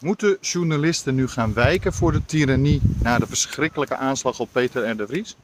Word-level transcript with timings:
Moeten 0.00 0.38
journalisten 0.40 1.14
nu 1.14 1.28
gaan 1.28 1.52
wijken 1.52 1.92
voor 1.92 2.12
de 2.12 2.24
tirannie 2.24 2.80
na 3.02 3.18
de 3.18 3.26
verschrikkelijke 3.26 3.96
aanslag 3.96 4.40
op 4.40 4.48
Peter 4.52 4.90
R. 4.90 4.96
de 4.96 5.06
Vries? 5.06 5.36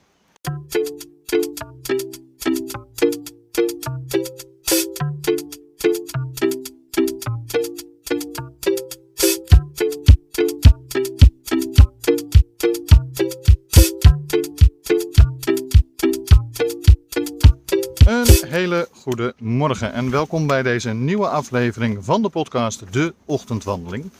Goede 19.64 19.80
morgen 19.80 19.98
en 20.04 20.10
welkom 20.10 20.46
bij 20.46 20.62
deze 20.62 20.90
nieuwe 20.90 21.28
aflevering 21.28 22.04
van 22.04 22.22
de 22.22 22.28
podcast 22.28 22.92
De 22.92 23.14
Ochtendwandeling. 23.24 24.10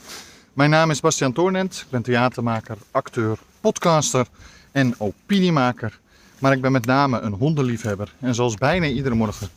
Mijn 0.53 0.71
naam 0.71 0.91
is 0.91 1.01
Bastiaan 1.01 1.33
Toornent, 1.33 1.81
ik 1.85 1.91
ben 1.91 2.03
theatermaker, 2.03 2.77
acteur, 2.91 3.39
podcaster 3.61 4.27
en 4.73 4.95
opiniemaker. 4.99 6.01
Maar 6.39 6.53
ik 6.53 6.61
ben 6.61 6.73
met 6.73 6.87
name 6.87 7.21
een 7.21 7.33
hondenliefhebber 7.33 8.15
en 8.21 8.35
zoals 8.35 8.55
bijna 8.55 8.87
iedere 8.87 9.15
morgen 9.15 9.49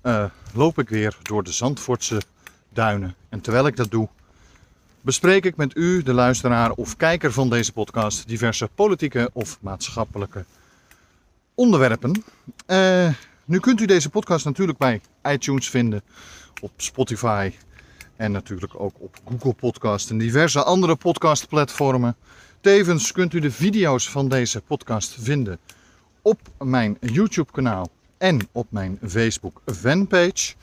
eh, 0.00 0.24
loop 0.54 0.78
ik 0.78 0.88
weer 0.88 1.16
door 1.22 1.42
de 1.42 1.52
Zandvoortse 1.52 2.20
duinen. 2.68 3.14
En 3.28 3.40
terwijl 3.40 3.66
ik 3.66 3.76
dat 3.76 3.90
doe, 3.90 4.08
bespreek 5.00 5.44
ik 5.44 5.56
met 5.56 5.76
u, 5.76 6.02
de 6.02 6.12
luisteraar 6.12 6.70
of 6.70 6.96
kijker 6.96 7.32
van 7.32 7.50
deze 7.50 7.72
podcast, 7.72 8.28
diverse 8.28 8.68
politieke 8.74 9.30
of 9.32 9.58
maatschappelijke 9.60 10.44
onderwerpen. 11.54 12.24
Eh, 12.66 13.08
nu 13.46 13.60
kunt 13.60 13.80
u 13.80 13.86
deze 13.86 14.10
podcast 14.10 14.44
natuurlijk 14.44 14.78
bij 14.78 15.00
iTunes 15.22 15.70
vinden, 15.70 16.02
op 16.60 16.70
Spotify 16.76 17.52
en 18.16 18.32
natuurlijk 18.32 18.80
ook 18.80 18.94
op 18.98 19.16
Google 19.24 19.52
Podcast 19.52 20.10
en 20.10 20.18
diverse 20.18 20.62
andere 20.62 20.96
podcastplatformen. 20.96 22.16
Tevens 22.60 23.12
kunt 23.12 23.32
u 23.32 23.40
de 23.40 23.50
video's 23.50 24.10
van 24.10 24.28
deze 24.28 24.60
podcast 24.60 25.16
vinden 25.18 25.58
op 26.22 26.40
mijn 26.58 26.96
YouTube 27.00 27.52
kanaal 27.52 27.88
en 28.18 28.48
op 28.52 28.66
mijn 28.70 28.98
Facebook 29.08 29.60
fanpage. 29.66 30.54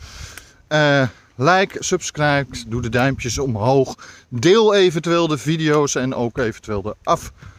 Eh, 0.68 1.08
like, 1.36 1.84
subscribe, 1.84 2.58
doe 2.68 2.82
de 2.82 2.90
duimpjes 2.90 3.38
omhoog. 3.38 3.96
Deel 4.30 4.74
eventueel 4.74 5.28
de 5.28 5.38
video's 5.38 5.96
en 5.96 6.16
ook 6.16 6.38
eventueel 6.38 6.82
de 6.82 6.96
afleveringen 7.04 7.53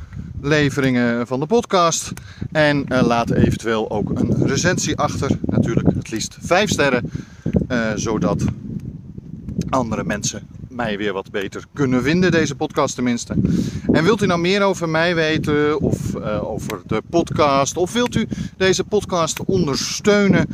van 1.26 1.40
de 1.40 1.46
podcast. 1.46 2.12
En 2.52 2.84
eh, 2.88 3.02
laat 3.02 3.30
eventueel 3.30 3.90
ook 3.90 4.18
een 4.18 4.46
recensie 4.46 4.96
achter. 4.96 5.30
Natuurlijk 5.46 5.94
het 5.94 6.10
liefst 6.10 6.36
5 6.40 6.70
sterren. 6.70 7.10
eh, 7.68 7.90
zodat 7.94 8.44
andere 9.68 10.04
mensen 10.04 10.46
mij 10.68 10.96
weer 10.98 11.12
wat 11.12 11.30
beter 11.30 11.64
kunnen 11.72 12.02
vinden, 12.02 12.30
deze 12.30 12.54
podcast 12.54 12.94
tenminste. 12.94 13.34
En 13.92 14.04
wilt 14.04 14.22
u 14.22 14.26
nou 14.26 14.40
meer 14.40 14.62
over 14.62 14.88
mij 14.88 15.14
weten 15.14 15.80
of 15.80 16.14
eh, 16.14 16.50
over 16.50 16.80
de 16.86 17.02
podcast, 17.10 17.76
of 17.76 17.92
wilt 17.92 18.14
u 18.14 18.28
deze 18.56 18.84
podcast 18.84 19.44
ondersteunen 19.44 20.48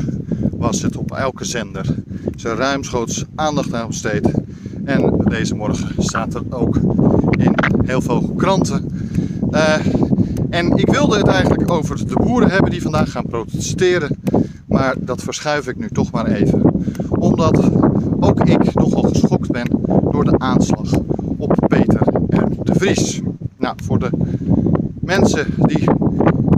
was 0.52 0.82
het 0.82 0.96
op 0.96 1.12
elke 1.12 1.46
zender. 1.46 1.96
Er 2.44 2.56
ruimschoots 2.56 3.26
aandacht 3.36 3.74
aan 3.74 3.88
besteed. 3.88 4.32
En 4.86 5.24
deze 5.26 5.56
morgen 5.56 6.04
staat 6.04 6.34
er 6.34 6.44
ook 6.50 6.80
heel 7.86 8.02
veel 8.02 8.34
kranten. 8.38 8.92
Eh, 9.52 9.76
en 10.50 10.78
ik 10.78 10.90
wilde 10.90 11.18
het 11.18 11.28
eigenlijk 11.28 11.72
over 11.72 12.08
de 12.08 12.16
boeren 12.16 12.50
hebben 12.50 12.72
die 12.72 12.82
vandaag 12.82 13.12
gaan 13.12 13.26
protesteren. 13.26 14.18
Maar 14.66 14.96
dat 15.00 15.22
verschuif 15.22 15.68
ik 15.68 15.78
nu 15.78 15.90
toch 15.90 16.12
maar 16.12 16.26
even. 16.26 16.62
Omdat 17.10 17.72
ook 18.20 18.40
ik 18.40 18.74
nogal 18.74 19.02
geschokt 19.02 19.52
ben 19.52 19.68
door 20.12 20.24
de 20.24 20.40
aanslag 20.40 20.92
op 21.38 21.56
Peter 21.68 22.02
R. 22.30 22.64
de 22.64 22.74
Vries. 22.76 23.22
Nou, 23.58 23.76
voor 23.84 24.00
de 24.00 24.10
mensen 25.02 25.46
die 25.58 25.86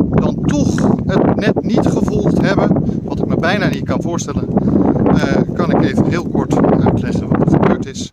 dan 0.10 0.38
toch 0.42 0.96
het 1.06 1.36
net 1.36 1.64
niet 1.64 1.88
gevolgd 1.88 2.42
hebben, 2.42 2.84
wat 3.04 3.20
ik 3.20 3.26
me 3.26 3.36
bijna 3.36 3.70
niet 3.70 3.84
kan 3.84 4.02
voorstellen, 4.02 4.48
eh, 5.08 5.42
kan 5.54 5.72
ik 5.72 5.82
even 5.82 6.10
heel 6.10 6.28
kort 6.30 6.56
uitleggen 6.86 7.28
wat 7.28 7.42
er 7.42 7.60
gebeurd 7.60 7.86
is. 7.86 8.12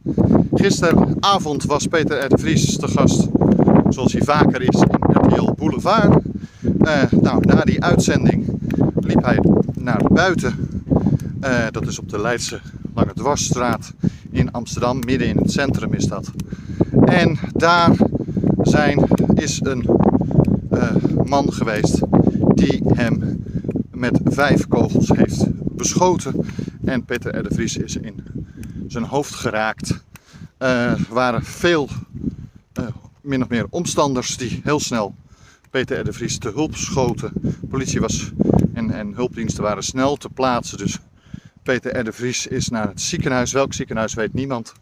Gisteravond 0.65 1.65
was 1.65 1.87
Peter 1.87 2.25
R. 2.25 2.29
de 2.29 2.39
Vries 2.39 2.77
te 2.77 2.89
gast, 2.89 3.29
zoals 3.89 4.13
hij 4.13 4.23
vaker 4.23 4.63
is, 4.63 4.81
in 4.81 4.99
RTL 5.01 5.53
Boulevard. 5.53 6.23
Eh, 6.81 7.03
nou, 7.21 7.47
na 7.47 7.61
die 7.61 7.83
uitzending 7.83 8.59
liep 9.01 9.23
hij 9.25 9.39
naar 9.79 10.03
buiten. 10.13 10.55
Eh, 11.41 11.67
dat 11.71 11.87
is 11.87 11.99
op 11.99 12.09
de 12.09 12.21
Leidse 12.21 12.61
Lange 12.95 13.13
Dwarsstraat 13.15 13.93
in 14.31 14.53
Amsterdam, 14.53 14.99
midden 15.07 15.29
in 15.29 15.37
het 15.37 15.53
centrum 15.53 15.93
is 15.93 16.07
dat. 16.07 16.31
En 17.05 17.39
daar 17.53 17.97
zijn, 18.63 19.07
is 19.35 19.61
een 19.63 19.89
eh, 20.71 20.95
man 21.25 21.53
geweest 21.53 22.01
die 22.55 22.83
hem 22.87 23.43
met 23.91 24.21
vijf 24.25 24.69
kogels 24.69 25.09
heeft 25.09 25.45
beschoten. 25.77 26.47
En 26.85 27.05
Peter 27.05 27.39
R. 27.39 27.43
de 27.49 27.55
Vries 27.55 27.77
is 27.77 27.97
in 27.97 28.25
zijn 28.87 29.05
hoofd 29.05 29.35
geraakt. 29.35 30.03
Eh, 30.65 30.93
waren 31.09 31.45
veel, 31.45 31.89
eh, 32.73 32.87
min 33.21 33.43
of 33.43 33.49
meer, 33.49 33.67
omstanders 33.71 34.37
die 34.37 34.61
heel 34.65 34.81
snel 34.81 35.15
Peter 35.71 35.99
R. 35.99 36.05
de 36.05 36.13
Vries 36.13 36.39
te 36.39 36.51
hulp 36.55 36.77
schoten. 36.77 37.33
Politie 37.69 38.01
was 38.01 38.33
en, 38.73 38.91
en 38.91 39.15
hulpdiensten 39.15 39.63
waren 39.63 39.83
snel 39.83 40.17
te 40.17 40.29
plaatsen. 40.29 40.79
Dus 40.79 40.99
Peter 41.63 41.99
R. 41.99 42.05
de 42.05 42.13
Vries 42.13 42.47
is 42.47 42.69
naar 42.69 42.89
het 42.89 43.01
ziekenhuis. 43.01 43.53
Welk 43.53 43.73
ziekenhuis 43.73 44.15
weet 44.15 44.33
niemand. 44.33 44.73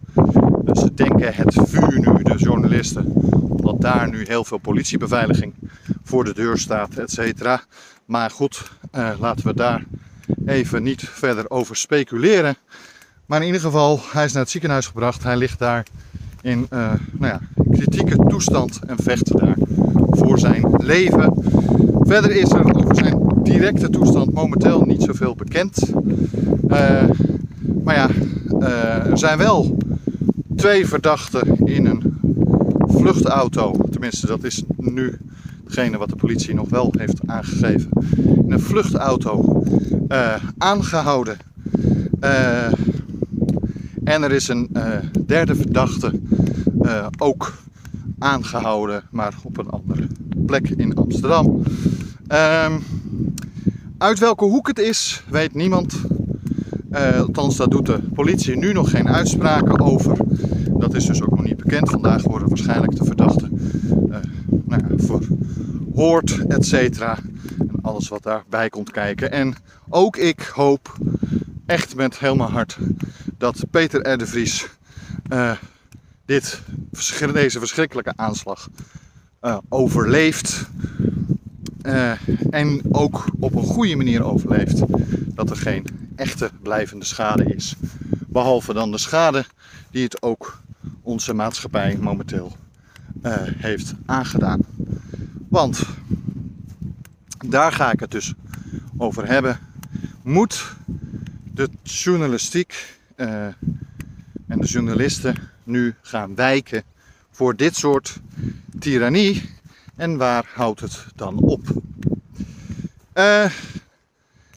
Dus 0.65 0.81
ze 0.81 0.94
denken 0.94 1.34
het 1.34 1.60
vuur 1.65 1.99
nu, 1.99 2.22
de 2.22 2.37
journalisten. 2.37 3.06
Omdat 3.32 3.81
daar 3.81 4.09
nu 4.09 4.25
heel 4.26 4.44
veel 4.44 4.59
politiebeveiliging 4.59 5.54
voor 6.03 6.25
de 6.25 6.34
deur 6.34 6.59
staat, 6.59 6.94
et 6.94 7.10
cetera. 7.10 7.62
Maar 8.04 8.31
goed, 8.31 8.70
eh, 8.91 9.10
laten 9.19 9.47
we 9.47 9.54
daar 9.54 9.84
even 10.47 10.82
niet 10.82 11.09
verder 11.09 11.50
over 11.50 11.76
speculeren. 11.76 12.56
Maar 13.26 13.40
in 13.40 13.46
ieder 13.46 13.60
geval, 13.60 14.00
hij 14.12 14.24
is 14.24 14.32
naar 14.32 14.42
het 14.42 14.50
ziekenhuis 14.50 14.86
gebracht. 14.86 15.22
Hij 15.22 15.36
ligt 15.36 15.58
daar 15.58 15.86
in 16.40 16.66
eh, 16.70 16.92
nou 17.12 17.32
ja, 17.32 17.40
kritieke 17.70 18.16
toestand 18.16 18.80
en 18.86 18.96
vecht 19.02 19.38
daar 19.38 19.56
voor 20.10 20.38
zijn 20.38 20.74
leven. 20.76 21.32
Verder 22.00 22.30
is 22.30 22.50
er 22.50 22.74
over 22.74 22.94
zijn 22.94 23.22
directe 23.42 23.90
toestand 23.90 24.32
momenteel 24.32 24.80
niet 24.80 25.02
zoveel 25.02 25.34
bekend. 25.34 25.92
Eh, 26.68 27.04
maar 27.84 27.94
ja, 27.94 28.08
eh, 28.60 29.10
er 29.10 29.18
zijn 29.18 29.38
wel 29.38 29.76
twee 30.56 30.86
verdachten 30.86 31.56
in 31.64 31.86
een 31.86 32.18
vluchtauto. 32.86 33.72
Tenminste, 33.90 34.26
dat 34.26 34.44
is 34.44 34.62
nu 34.76 35.18
hetgene 35.64 35.98
wat 35.98 36.08
de 36.08 36.16
politie 36.16 36.54
nog 36.54 36.68
wel 36.68 36.94
heeft 36.98 37.20
aangegeven. 37.26 37.90
In 38.44 38.52
een 38.52 38.60
vluchtauto 38.60 39.62
eh, 40.08 40.34
aangehouden. 40.58 41.36
En 44.12 44.22
er 44.22 44.32
is 44.32 44.48
een 44.48 44.68
eh, 44.72 44.98
derde 45.26 45.54
verdachte 45.54 46.20
eh, 46.82 47.06
ook 47.18 47.52
aangehouden, 48.19 49.02
maar 49.10 49.34
op 49.42 49.58
een 49.58 49.69
andere 49.69 50.06
plek 50.46 50.69
in 50.69 50.94
Amsterdam. 50.94 51.62
Ehm, 52.26 52.72
uit 53.98 54.19
welke 54.19 54.44
hoek 54.44 54.66
het 54.66 54.78
is, 54.78 55.25
weet 55.28 55.54
niemand. 55.54 56.00
Eh, 56.90 57.20
althans, 57.20 57.56
daar 57.56 57.69
doet 57.69 57.87
de 57.87 57.98
politie 58.14 58.56
nu 58.56 58.72
nog 58.72 58.90
geen 58.90 59.08
uitspraken 59.08 59.81
over. 59.81 60.16
Dat 60.78 60.94
is 60.94 61.06
dus 61.06 61.22
ook 61.22 61.31
nog 61.31 61.44
niet 61.44 61.56
bekend. 61.56 61.90
Vandaag 61.90 62.22
worden 62.22 62.48
waarschijnlijk 62.48 62.96
de 62.96 63.04
verdachten 63.04 63.60
nou 64.64 64.82
ja, 64.88 64.96
verhoord, 64.96 66.46
et 66.48 66.66
cetera. 66.66 67.19
En 67.58 67.82
alles 67.82 68.08
wat 68.08 68.22
daarbij 68.22 68.69
komt 68.69 68.90
kijken. 68.90 69.32
En 69.32 69.54
ook 69.88 70.16
ik 70.16 70.40
hoop 70.54 70.98
echt 71.66 71.96
met 71.96 72.20
mijn 72.20 72.40
hart 72.40 72.78
dat 73.42 73.64
Peter 73.70 74.12
R. 74.12 74.18
de 74.18 74.26
Vries 74.26 74.66
eh, 75.28 75.52
dit, 76.24 76.62
deze 77.32 77.58
verschrikkelijke 77.58 78.12
aanslag 78.16 78.68
eh, 79.40 79.58
overleeft. 79.68 80.66
Eh, 81.82 82.12
en 82.50 82.80
ook 82.90 83.24
op 83.40 83.54
een 83.54 83.62
goede 83.62 83.96
manier 83.96 84.24
overleeft. 84.24 84.82
Dat 85.34 85.50
er 85.50 85.56
geen 85.56 85.86
echte 86.16 86.50
blijvende 86.62 87.04
schade 87.04 87.44
is. 87.54 87.74
Behalve 88.26 88.72
dan 88.72 88.90
de 88.90 88.98
schade 88.98 89.44
die 89.90 90.04
het 90.04 90.22
ook 90.22 90.60
onze 91.00 91.34
maatschappij 91.34 91.96
momenteel 92.00 92.56
heeft 93.56 93.94
aangedaan. 94.06 94.60
Want 95.48 95.82
daar 97.46 97.72
ga 97.72 97.92
ik 97.92 98.00
het 98.00 98.10
dus 98.10 98.32
over 98.96 99.26
hebben. 99.26 99.58
Moet 100.22 100.74
de 101.54 101.68
journalistiek 101.82 103.00
uh, 103.17 103.44
en 104.47 104.59
de 104.61 104.67
journalisten 104.67 105.37
nu 105.64 105.94
gaan 106.00 106.35
wijken 106.35 106.82
voor 107.31 107.56
dit 107.56 107.76
soort 107.76 108.20
tirannie? 108.79 109.50
En 109.97 110.17
waar 110.17 110.50
houdt 110.55 110.81
het 110.81 111.06
dan 111.14 111.38
op? 111.38 111.61
Uh, 113.14 113.44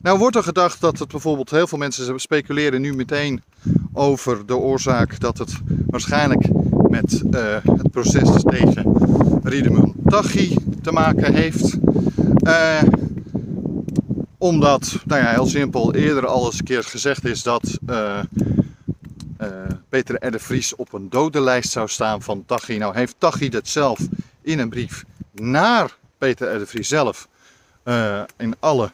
nou 0.01 0.17
wordt 0.19 0.35
er 0.35 0.43
gedacht 0.43 0.81
dat 0.81 0.99
het 0.99 1.07
bijvoorbeeld 1.07 1.49
heel 1.49 1.67
veel 1.67 1.77
mensen 1.77 2.19
speculeren 2.19 2.81
nu 2.81 2.93
meteen 2.93 3.43
over 3.93 4.45
de 4.45 4.55
oorzaak 4.55 5.19
dat 5.19 5.37
het 5.37 5.53
waarschijnlijk 5.87 6.47
met 6.89 7.21
uh, 7.31 7.57
het 7.77 7.91
proces 7.91 8.43
tegen 8.43 8.93
Riedemun 9.43 9.93
Taghi 10.05 10.57
te 10.81 10.91
maken 10.91 11.33
heeft. 11.33 11.77
Uh, 12.43 12.81
omdat, 14.45 14.97
nou 15.05 15.21
ja, 15.21 15.29
heel 15.29 15.45
simpel, 15.45 15.93
eerder 15.93 16.27
al 16.27 16.45
eens 16.45 16.59
een 16.59 16.65
keer 16.65 16.83
gezegd 16.83 17.25
is 17.25 17.43
dat 17.43 17.79
uh, 17.89 18.19
Peter 19.89 20.27
R. 20.35 20.39
Vries 20.39 20.75
op 20.75 20.93
een 20.93 21.09
dodenlijst 21.09 21.71
zou 21.71 21.87
staan 21.87 22.21
van 22.21 22.43
Taghi. 22.45 22.77
Nou 22.77 22.95
heeft 22.95 23.15
Taghi 23.17 23.49
dat 23.49 23.67
zelf 23.67 23.99
in 24.41 24.59
een 24.59 24.69
brief 24.69 25.05
naar 25.31 25.97
Peter 26.17 26.61
R. 26.61 26.67
Vries 26.67 26.87
zelf 26.87 27.27
in 28.37 28.55
alle 28.59 28.91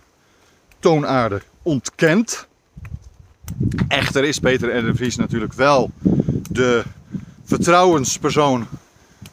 toonaarden 0.80 1.42
ontkend. 1.62 2.48
Echter 3.88 4.24
is 4.24 4.40
Peter 4.40 4.90
R. 4.90 4.96
Vries 4.96 5.16
natuurlijk 5.16 5.54
wel 5.54 5.92
de 6.50 6.84
vertrouwenspersoon 7.44 8.68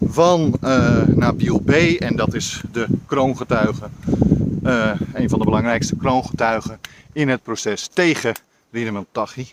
van 0.06 0.58
uh, 0.64 1.02
Nabil 1.02 1.58
B. 1.58 1.70
En 1.98 2.16
dat 2.16 2.34
is 2.34 2.60
de 2.72 2.86
kroongetuige, 3.06 3.88
uh, 4.68 5.00
een 5.12 5.28
van 5.28 5.38
de 5.38 5.44
belangrijkste 5.44 5.96
kroongetuigen 5.96 6.80
in 7.12 7.28
het 7.28 7.42
proces 7.42 7.86
tegen 7.86 8.34
Riedemann 8.70 9.06
Taghi. 9.12 9.46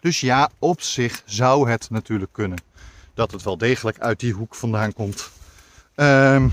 Dus 0.00 0.20
ja, 0.20 0.50
op 0.58 0.80
zich 0.80 1.22
zou 1.24 1.70
het 1.70 1.90
natuurlijk 1.90 2.32
kunnen 2.32 2.62
dat 3.14 3.32
het 3.32 3.42
wel 3.42 3.58
degelijk 3.58 3.98
uit 3.98 4.20
die 4.20 4.32
hoek 4.32 4.54
vandaan 4.54 4.92
komt. 4.92 5.30
Um, 5.96 6.52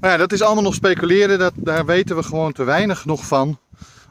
maar 0.00 0.10
ja, 0.10 0.16
dat 0.16 0.32
is 0.32 0.42
allemaal 0.42 0.62
nog 0.62 0.74
speculeren, 0.74 1.38
dat, 1.38 1.52
daar 1.56 1.86
weten 1.86 2.16
we 2.16 2.22
gewoon 2.22 2.52
te 2.52 2.64
weinig 2.64 3.04
nog 3.04 3.26
van. 3.26 3.58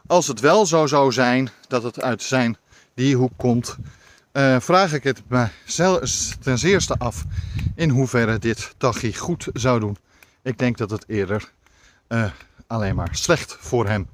Als 0.06 0.26
het 0.26 0.40
wel 0.40 0.66
zo 0.66 0.86
zou 0.86 1.12
zijn 1.12 1.48
dat 1.68 1.82
het 1.82 2.00
uit 2.00 2.22
zijn 2.22 2.56
die 2.94 3.16
hoek 3.16 3.32
komt, 3.36 3.76
uh, 4.32 4.56
vraag 4.60 4.92
ik 4.92 5.02
het 5.04 5.22
me 5.28 5.48
ten 6.40 6.58
zeerste 6.58 6.94
af 6.98 7.24
in 7.74 7.90
hoeverre 7.90 8.38
dit 8.38 8.74
Tachi 8.76 9.14
goed 9.14 9.48
zou 9.52 9.80
doen. 9.80 9.96
Ik 10.42 10.58
denk 10.58 10.78
dat 10.78 10.90
het 10.90 11.04
eerder 11.06 11.52
uh, 12.08 12.24
alleen 12.66 12.94
maar 12.94 13.08
slecht 13.12 13.56
voor 13.60 13.86
hem 13.86 14.06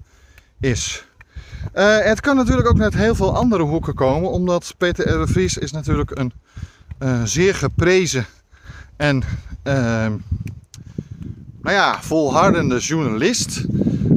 is. 0.60 1.04
Uh, 1.74 1.98
het 1.98 2.20
kan 2.20 2.36
natuurlijk 2.36 2.68
ook 2.68 2.76
net 2.76 2.94
heel 2.94 3.14
veel 3.14 3.36
andere 3.36 3.62
hoeken 3.62 3.94
komen, 3.94 4.30
omdat 4.30 4.74
Peter 4.78 5.20
R. 5.20 5.38
Is 5.38 5.72
natuurlijk 5.72 6.10
een 6.14 6.32
zeer 7.24 7.54
geprezen 7.54 8.26
en 8.96 9.22
ehm, 9.62 10.12
nou 11.62 11.76
ja, 11.76 12.02
volhardende 12.02 12.78
journalist. 12.78 13.64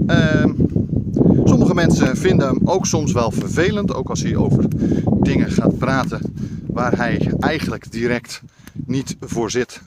Ehm, 0.08 0.52
sommige 1.46 1.74
mensen 1.74 2.18
vinden 2.18 2.48
hem 2.48 2.62
ook 2.66 2.86
soms 2.86 3.12
wel 3.12 3.32
vervelend, 3.32 3.94
ook 3.94 4.10
als 4.10 4.22
hij 4.22 4.36
over 4.36 4.66
dingen 5.22 5.52
gaat 5.52 5.78
praten 5.78 6.22
waar 6.68 6.98
hij 6.98 7.32
eigenlijk 7.40 7.92
direct 7.92 8.42
niet 8.74 9.16
voor 9.20 9.52
zit. 9.52 9.82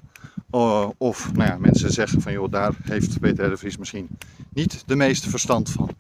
Uh, 0.52 0.88
of 0.99 1.32
nou 1.32 1.49
ja, 1.49 1.56
mensen 1.58 1.93
zeggen 1.93 2.20
van 2.20 2.32
joh, 2.32 2.50
daar 2.50 2.73
heeft 2.82 3.20
Peter 3.20 3.50
de 3.50 3.75
misschien 3.79 4.08
niet 4.52 4.82
de 4.87 4.97
meeste 4.97 5.31
verstand 5.31 5.70
van. 5.70 5.91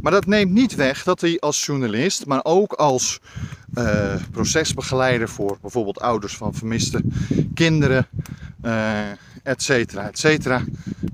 Maar 0.00 0.12
dat 0.12 0.26
neemt 0.26 0.52
niet 0.52 0.74
weg 0.74 1.02
dat 1.02 1.20
hij 1.20 1.40
als 1.40 1.66
journalist, 1.66 2.26
maar 2.26 2.40
ook 2.42 2.72
als 2.72 3.20
uh, 3.74 4.14
procesbegeleider 4.30 5.28
voor 5.28 5.58
bijvoorbeeld 5.60 6.00
ouders 6.00 6.36
van 6.36 6.54
vermiste 6.54 7.02
kinderen, 7.54 8.06
uh, 8.64 9.10
et 9.42 9.62
cetera, 9.62 10.08
et 10.08 10.18
cetera. 10.18 10.64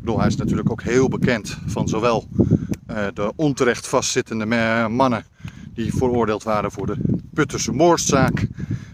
Hij 0.05 0.27
is 0.27 0.37
natuurlijk 0.37 0.71
ook 0.71 0.83
heel 0.83 1.09
bekend 1.09 1.59
van 1.67 1.89
zowel 1.89 2.29
de 3.15 3.33
onterecht 3.37 3.87
vastzittende 3.87 4.47
mannen 4.89 5.25
die 5.75 5.95
veroordeeld 5.95 6.43
waren 6.43 6.73
voor 6.73 6.87
de 6.87 7.21
Putterse 7.33 7.73
moordzaak. 7.73 8.47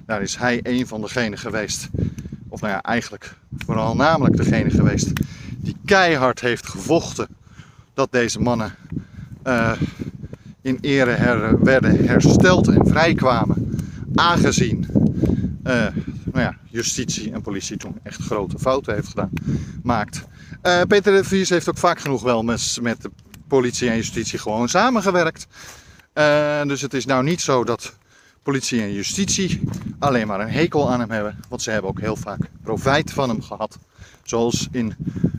Daar 0.07 0.23
is 0.23 0.37
hij 0.37 0.61
een 0.63 0.87
van 0.87 1.01
degenen 1.01 1.39
geweest, 1.39 1.89
of 2.49 2.61
nou 2.61 2.73
ja, 2.73 2.83
eigenlijk 2.83 3.37
vooral 3.65 3.97
namelijk 3.97 4.37
degene 4.37 4.71
geweest, 4.71 5.13
die 5.57 5.77
keihard 5.85 6.41
heeft 6.41 6.69
gevochten 6.69 7.29
dat 7.95 8.13
deze 8.13 8.41
mannen 8.41 8.75
uh, 9.45 9.73
in 10.63 10.79
ere 10.81 11.11
her 11.11 11.65
werden 11.65 12.07
hersteld 12.07 12.69
en 12.69 12.87
vrijkwamen. 12.87 13.79
Aangezien 14.15 14.87
uh, 15.65 15.87
nou 16.25 16.45
ja, 16.45 16.57
justitie 16.71 17.33
en 17.33 17.43
politie 17.43 17.77
toen 17.77 17.99
echt 18.03 18.23
grote 18.23 18.59
fouten 18.59 18.95
heeft 18.95 19.09
gedaan, 19.09 19.31
maakt. 19.83 20.25
Uh, 20.63 20.81
Peter 20.89 21.17
de 21.17 21.25
Vries 21.25 21.49
heeft 21.49 21.69
ook 21.69 21.79
vaak 21.79 22.01
genoeg 22.01 22.23
wel 22.23 22.43
met, 22.43 22.79
met 22.83 23.03
de 23.03 23.11
politie 23.49 23.89
en 23.89 23.97
justitie 23.97 24.39
gewoon 24.39 24.69
samengewerkt. 24.69 25.47
Dus 26.67 26.81
het 26.81 26.95
is 26.95 27.07
nou 27.07 27.25
niet 27.25 27.41
zo 27.41 27.65
dat 27.65 27.97
politie 28.45 28.81
en 28.81 28.93
justitie 28.93 29.61
alleen 29.99 30.27
maar 30.27 30.41
een 30.41 30.51
hekel 30.51 30.91
aan 30.91 31.01
hem 31.01 31.11
hebben. 31.11 31.39
Want 31.49 31.63
ze 31.63 31.71
hebben 31.71 31.91
ook 31.91 32.01
heel 32.01 32.17
vaak 32.17 32.41
profijt 32.63 33.13
van 33.13 33.29
hem 33.29 33.43
gehad. 33.43 33.79
Zoals 34.23 34.69
in 34.71 34.95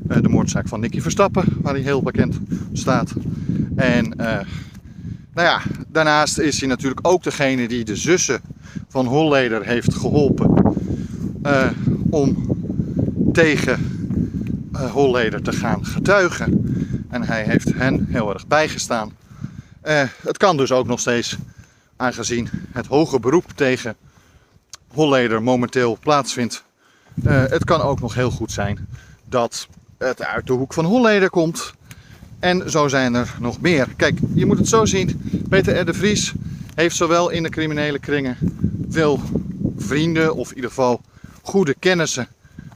uh, 0.10 0.18
de 0.22 0.30
moordzaak 0.30 0.68
van 0.68 0.80
Nicky 0.80 1.02
Verstappen, 1.02 1.46
waar 1.62 1.74
hij 1.74 1.84
heel 1.84 2.02
bekend 2.02 2.40
staat. 2.74 3.14
En 3.76 4.14
nou 5.34 5.48
ja, 5.48 5.62
daarnaast 5.88 6.38
is 6.38 6.60
hij 6.60 6.70
natuurlijk 6.70 7.08
ook 7.08 7.24
degene 7.24 7.68
die 7.68 7.84
de 7.84 7.96
zussen 7.96 8.42
van 8.88 9.06
Holleder 9.06 9.66
heeft 9.66 9.94
geholpen 9.94 10.76
uh, 11.44 11.70
om 12.10 12.48
tegen 13.34 13.80
Holleder 14.72 15.42
te 15.42 15.52
gaan 15.52 15.86
getuigen. 15.86 16.76
En 17.10 17.24
hij 17.24 17.44
heeft 17.44 17.74
hen 17.74 18.06
heel 18.10 18.34
erg 18.34 18.48
bijgestaan. 18.48 19.12
Het 20.22 20.38
kan 20.38 20.58
dus 20.58 20.72
ook 20.72 20.88
nog 20.88 21.00
steeds, 21.00 21.38
aangezien 21.96 22.50
het 22.72 22.86
hoge 22.86 23.20
beroep 23.20 23.52
tegen 23.56 23.96
Holleder 24.88 25.44
momenteel 25.44 25.98
plaatsvindt, 26.00 26.64
het 27.24 27.64
kan 27.64 27.82
ook 27.82 28.00
nog 28.00 28.14
heel 28.14 28.32
goed 28.32 28.52
zijn 28.52 28.88
dat 29.30 29.68
het 29.98 30.24
uit 30.24 30.48
de 30.48 30.54
hoek 30.54 30.74
van 30.74 30.86
Holleder 30.86 31.30
komt. 31.30 31.74
En 32.40 32.72
zo 32.72 32.88
zijn 32.88 33.14
er 33.14 33.36
nog 33.40 33.62
meer. 33.62 33.88
Kijk, 33.96 34.20
je 34.34 34.46
moet 34.46 34.58
het 34.58 34.68
zo 34.68 34.86
zien. 34.86 35.22
Peter 35.50 35.80
R. 35.80 35.86
de 35.86 35.94
Vries 35.94 36.34
heeft 36.76 36.96
zowel 36.96 37.30
in 37.30 37.44
de 37.44 37.50
criminele 37.50 38.00
kringen 38.00 38.38
veel 38.90 39.20
vrienden, 39.78 40.36
of 40.36 40.50
in 40.50 40.56
ieder 40.56 40.70
geval 40.70 41.02
goede 41.42 41.76
kennissen, 41.80 42.28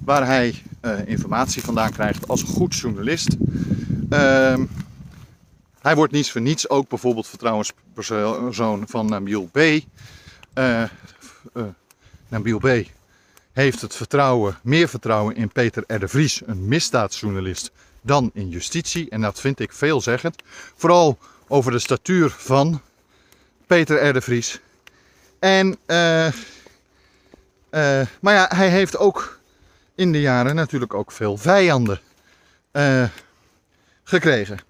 waar 0.04 0.26
hij 0.26 0.64
uh, 0.82 0.92
informatie 1.06 1.64
vandaan 1.64 1.92
krijgt 1.92 2.28
als 2.28 2.44
goed 2.44 2.76
journalist. 2.76 3.36
Uh, 4.10 4.54
hij 5.82 5.96
wordt 5.96 6.14
niets 6.14 6.32
voor 6.32 6.42
niets 6.42 6.70
ook 6.70 6.90
bijvoorbeeld 6.90 7.28
vertrouwenspersoon 7.28 8.88
van 8.88 9.06
Nabil 9.06 9.50
B. 9.52 9.58
Uh, 9.58 10.84
Nabil 12.28 12.60
B. 12.60 12.88
heeft 13.54 13.82
het 13.82 13.96
vertrouwen, 13.96 14.58
meer 14.64 14.90
vertrouwen 14.90 15.36
in 15.36 15.50
Peter 15.50 16.00
de 16.00 16.08
Vries, 16.08 16.42
een 16.46 16.68
misdaadjournalist, 16.68 17.72
dan 18.02 18.32
in 18.34 18.50
justitie. 18.50 19.10
En 19.10 19.22
dat 19.22 19.40
vind 19.40 19.60
ik 19.60 19.74
veelzeggend. 19.74 20.42
Vooral 20.76 21.18
over 21.48 21.72
de 21.72 21.80
statuur 21.80 22.30
van 22.30 22.82
Peter 23.68 24.14
de 24.14 24.22
Vries. 24.22 24.60
En, 25.40 25.68
uh, 25.68 26.32
maar 28.22 28.34
ja, 28.34 28.52
hij 28.56 28.70
heeft 28.70 28.98
ook 28.98 29.40
in 29.96 30.12
de 30.12 30.22
jaren 30.22 30.56
natuurlijk 30.56 30.94
ook 30.94 31.12
veel 31.12 31.38
vijanden 31.38 32.00
gekregen. 34.04 34.69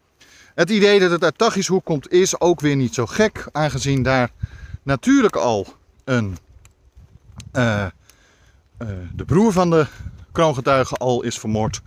Het 0.60 0.70
idee 0.70 1.00
dat 1.00 1.12
het 1.12 1.24
uit 1.24 1.38
Taghi's 1.38 1.68
hoek 1.68 1.86
komt 1.86 2.12
is 2.12 2.40
ook 2.40 2.60
weer 2.60 2.76
niet 2.76 2.94
zo 2.94 3.06
gek, 3.06 3.48
aangezien 3.52 4.04
daar 4.04 4.32
natuurlijk 4.84 5.36
al 5.36 5.68
een, 6.04 6.38
de 9.16 9.26
broer 9.26 9.52
van 9.52 9.70
de 9.70 9.88
kroongetuige 10.32 10.96
al 10.96 11.24
is 11.24 11.38
vermoord 11.38 11.82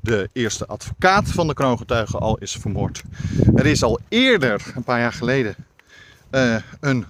de 0.00 0.30
eerste 0.32 0.66
advocaat 0.66 1.28
van 1.28 1.46
de 1.46 1.54
kroongetuigen 1.54 2.20
al 2.20 2.36
is 2.38 2.52
vermoord. 2.52 3.02
Er 3.54 3.66
is 3.66 3.82
al 3.82 4.00
eerder, 4.08 4.72
een 4.74 4.84
paar 4.84 5.00
jaar 5.00 5.12
geleden, 5.12 5.56
uh, 6.30 6.56
een, 6.80 7.06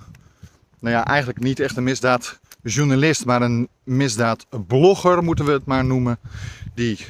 nou 0.78 0.94
ja, 0.94 1.04
eigenlijk 1.04 1.40
niet 1.40 1.60
echt 1.60 1.76
een 1.76 1.84
misdaadjournalist, 1.84 3.24
maar 3.24 3.42
een 3.42 3.68
misdaadblogger 3.84 5.22
moeten 5.22 5.44
we 5.44 5.52
het 5.52 5.64
maar 5.64 5.84
noemen, 5.84 6.18
die 6.74 7.06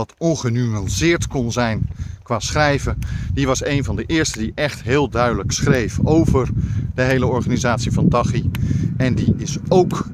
wat 0.00 0.14
ongenuanceerd 0.18 1.26
kon 1.26 1.52
zijn 1.52 1.88
qua 2.22 2.38
schrijven. 2.38 2.98
Die 3.32 3.46
was 3.46 3.64
een 3.64 3.84
van 3.84 3.96
de 3.96 4.04
eerste 4.06 4.38
die 4.38 4.52
echt 4.54 4.82
heel 4.82 5.08
duidelijk 5.08 5.52
schreef 5.52 5.98
over 6.02 6.48
de 6.94 7.02
hele 7.02 7.26
organisatie 7.26 7.92
van 7.92 8.08
Taghi. 8.08 8.50
En 8.96 9.14
die 9.14 9.34
is 9.36 9.56
ook 9.68 10.06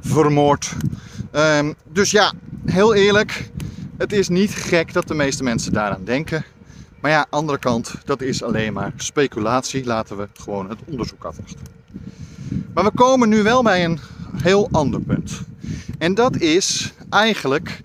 vermoord. 0.00 0.76
Ehm, 1.30 1.72
dus 1.92 2.10
ja, 2.10 2.32
heel 2.64 2.94
eerlijk, 2.94 3.50
het 3.96 4.12
is 4.12 4.28
niet 4.28 4.50
gek 4.50 4.92
dat 4.92 5.08
de 5.08 5.14
meeste 5.14 5.42
mensen 5.42 5.72
daaraan 5.72 6.04
denken. 6.04 6.44
Maar 7.00 7.10
ja, 7.10 7.26
andere 7.30 7.58
kant, 7.58 7.94
dat 8.04 8.22
is 8.22 8.42
alleen 8.42 8.72
maar 8.72 8.92
speculatie. 8.96 9.84
Laten 9.84 10.16
we 10.16 10.28
gewoon 10.32 10.68
het 10.68 10.78
onderzoek 10.84 11.24
afwachten. 11.24 11.66
Maar 12.74 12.84
we 12.84 12.90
komen 12.94 13.28
nu 13.28 13.42
wel 13.42 13.62
bij 13.62 13.84
een 13.84 13.98
heel 14.42 14.68
ander 14.72 15.00
punt. 15.00 15.40
En 15.98 16.14
dat 16.14 16.36
is 16.36 16.92
eigenlijk 17.10 17.82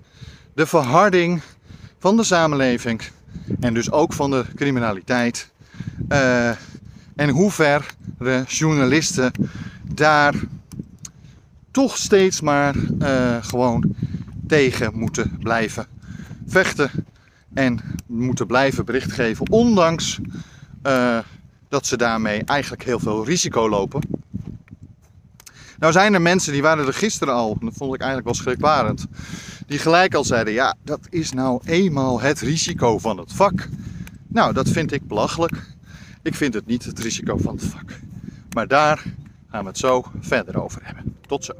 de 0.54 0.66
verharding 0.66 1.40
van 1.98 2.16
de 2.16 2.24
samenleving 2.24 3.02
en 3.60 3.74
dus 3.74 3.90
ook 3.90 4.12
van 4.12 4.30
de 4.30 4.44
criminaliteit. 4.54 5.50
Uh, 6.08 6.50
en 7.16 7.28
hoe 7.28 7.50
ver 7.50 7.94
de 8.18 8.42
journalisten 8.46 9.32
daar 9.94 10.34
toch 11.70 11.96
steeds 11.96 12.40
maar 12.40 12.74
uh, 12.76 13.36
gewoon 13.40 13.94
tegen 14.46 14.98
moeten 14.98 15.38
blijven 15.38 15.86
vechten 16.46 16.90
en 17.54 17.80
moeten 18.06 18.46
blijven 18.46 18.84
bericht 18.84 19.12
geven, 19.12 19.50
ondanks 19.50 20.18
uh, 20.86 21.18
dat 21.68 21.86
ze 21.86 21.96
daarmee 21.96 22.44
eigenlijk 22.44 22.84
heel 22.84 22.98
veel 22.98 23.24
risico 23.24 23.68
lopen. 23.68 24.19
Nou 25.80 25.92
zijn 25.92 26.14
er 26.14 26.22
mensen 26.22 26.52
die 26.52 26.62
waren 26.62 26.86
er 26.86 26.94
gisteren 26.94 27.34
al, 27.34 27.56
dat 27.60 27.74
vond 27.74 27.94
ik 27.94 28.00
eigenlijk 28.00 28.24
wel 28.24 28.34
schrikbarend, 28.34 29.06
die 29.66 29.78
gelijk 29.78 30.14
al 30.14 30.24
zeiden, 30.24 30.52
ja, 30.52 30.74
dat 30.82 31.00
is 31.08 31.32
nou 31.32 31.60
eenmaal 31.64 32.20
het 32.20 32.40
risico 32.40 32.98
van 32.98 33.18
het 33.18 33.32
vak. 33.32 33.68
Nou, 34.28 34.52
dat 34.52 34.68
vind 34.68 34.92
ik 34.92 35.08
belachelijk. 35.08 35.74
Ik 36.22 36.34
vind 36.34 36.54
het 36.54 36.66
niet 36.66 36.84
het 36.84 36.98
risico 36.98 37.36
van 37.36 37.54
het 37.54 37.64
vak. 37.64 37.98
Maar 38.54 38.68
daar 38.68 39.04
gaan 39.48 39.62
we 39.62 39.68
het 39.68 39.78
zo 39.78 40.04
verder 40.20 40.62
over 40.62 40.80
hebben. 40.84 41.16
Tot 41.26 41.44
zo. 41.44 41.52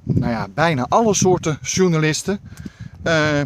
nou 0.03 0.31
ja, 0.31 0.47
bijna 0.53 0.85
alle 0.89 1.13
soorten 1.13 1.57
journalisten. 1.61 2.39
Uh, 3.03 3.41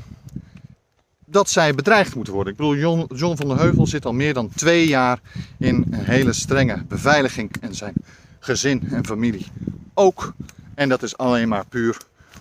dat 1.26 1.50
zij 1.50 1.74
bedreigd 1.74 2.16
moeten 2.16 2.34
worden. 2.34 2.54
Ik 2.54 2.60
bedoel, 2.60 3.06
John 3.16 3.36
van 3.36 3.48
der 3.48 3.58
Heuvel 3.58 3.88
zit 3.88 4.06
al 4.06 4.14
meer 4.14 4.34
dan 4.34 4.50
twee 4.56 4.88
jaar 4.88 5.20
in 5.58 5.86
een 5.92 6.04
hele 6.04 6.34
strenge 6.34 6.84
beveiliging. 6.88 7.52
En 7.62 7.76
zijn 7.76 7.94
gezin 8.40 8.88
en 8.92 9.06
familie 9.06 9.48
ook. 9.94 10.34
En 10.76 10.90
dat 10.90 11.04
is 11.04 11.18
alleen 11.18 11.48
maar 11.48 11.66
puur 11.66 11.98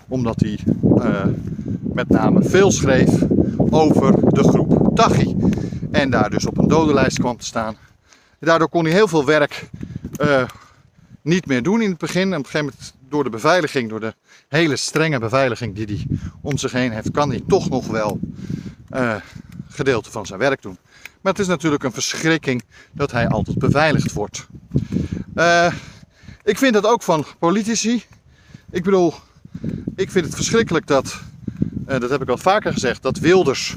omdat 0.09 0.40
hij 0.40 0.59
uh, 0.97 1.25
met 1.83 2.09
name 2.09 2.43
veel 2.43 2.71
schreef 2.71 3.11
over 3.71 4.35
de 4.35 4.43
groep 4.43 4.90
Tachi. 4.95 5.37
En 5.90 6.11
daar 6.11 6.31
dus 6.31 6.47
op 6.47 6.59
een 6.59 6.69
dodenlijst 6.69 7.19
kwam 7.19 7.37
te 7.37 7.45
staan. 7.45 7.76
Daardoor 8.40 8.69
kon 8.69 8.85
hij 8.85 8.93
heel 8.93 9.09
veel 9.09 9.25
werk 9.25 9.71
uh, 10.21 10.43
niet 11.23 11.47
meer 11.47 11.62
doen 11.62 11.83
in 11.83 11.88
het 11.88 11.99
begin. 11.99 12.33
En 12.33 12.38
op 12.38 12.45
een 12.45 12.50
gegeven 12.50 12.67
moment 12.67 12.95
door 13.09 13.25
de 13.25 13.31
beveiliging, 13.31 13.88
door 13.88 14.00
de 14.00 14.14
hele 14.49 14.76
strenge 14.76 15.19
beveiliging 15.19 15.75
die 15.75 15.87
hij 15.87 16.19
om 16.40 16.59
zich 16.59 16.73
heen 16.73 16.93
heeft, 16.93 17.11
kan 17.11 17.31
hij 17.31 17.43
toch 17.49 17.71
nog 17.71 17.87
wel 17.87 18.21
uh, 18.95 19.14
gedeelte 19.69 20.11
van 20.11 20.26
zijn 20.26 20.38
werk 20.38 20.62
doen. 20.62 20.78
Maar 21.21 21.33
het 21.33 21.40
is 21.40 21.49
natuurlijk 21.49 21.83
een 21.83 21.93
verschrikking 21.93 22.62
dat 22.93 23.11
hij 23.11 23.28
altijd 23.28 23.59
beveiligd 23.59 24.12
wordt. 24.12 24.47
Uh, 25.38 25.73
ik 26.45 26.59
vind 26.59 26.73
dat 26.73 26.87
ook 26.87 27.02
van 27.02 27.25
politici. 27.38 28.04
Ik 28.71 28.83
bedoel, 28.85 29.14
ik 29.97 30.11
vind 30.11 30.25
het 30.25 30.35
verschrikkelijk 30.35 30.87
dat, 30.87 31.21
uh, 31.88 31.99
dat 31.99 32.11
heb 32.11 32.23
ik 32.23 32.28
al 32.28 32.38
vaker 32.38 32.73
gezegd, 32.73 33.02
dat 33.02 33.18
Wilders 33.18 33.76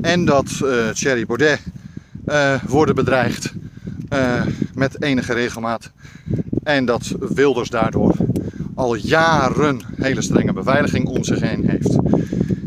en 0.00 0.24
dat 0.24 0.60
uh, 0.62 0.88
Thierry 0.88 1.26
Baudet 1.26 1.60
worden 2.66 2.94
bedreigd 2.94 3.52
met 4.74 5.02
enige 5.02 5.32
regelmaat. 5.32 5.90
En 6.62 6.84
dat 6.84 7.14
Wilders 7.18 7.68
daardoor 7.68 8.14
al 8.74 8.94
jaren 8.94 9.80
hele 9.96 10.22
strenge 10.22 10.52
beveiliging 10.52 11.06
om 11.06 11.24
zich 11.24 11.40
heen 11.40 11.68
heeft. 11.68 11.96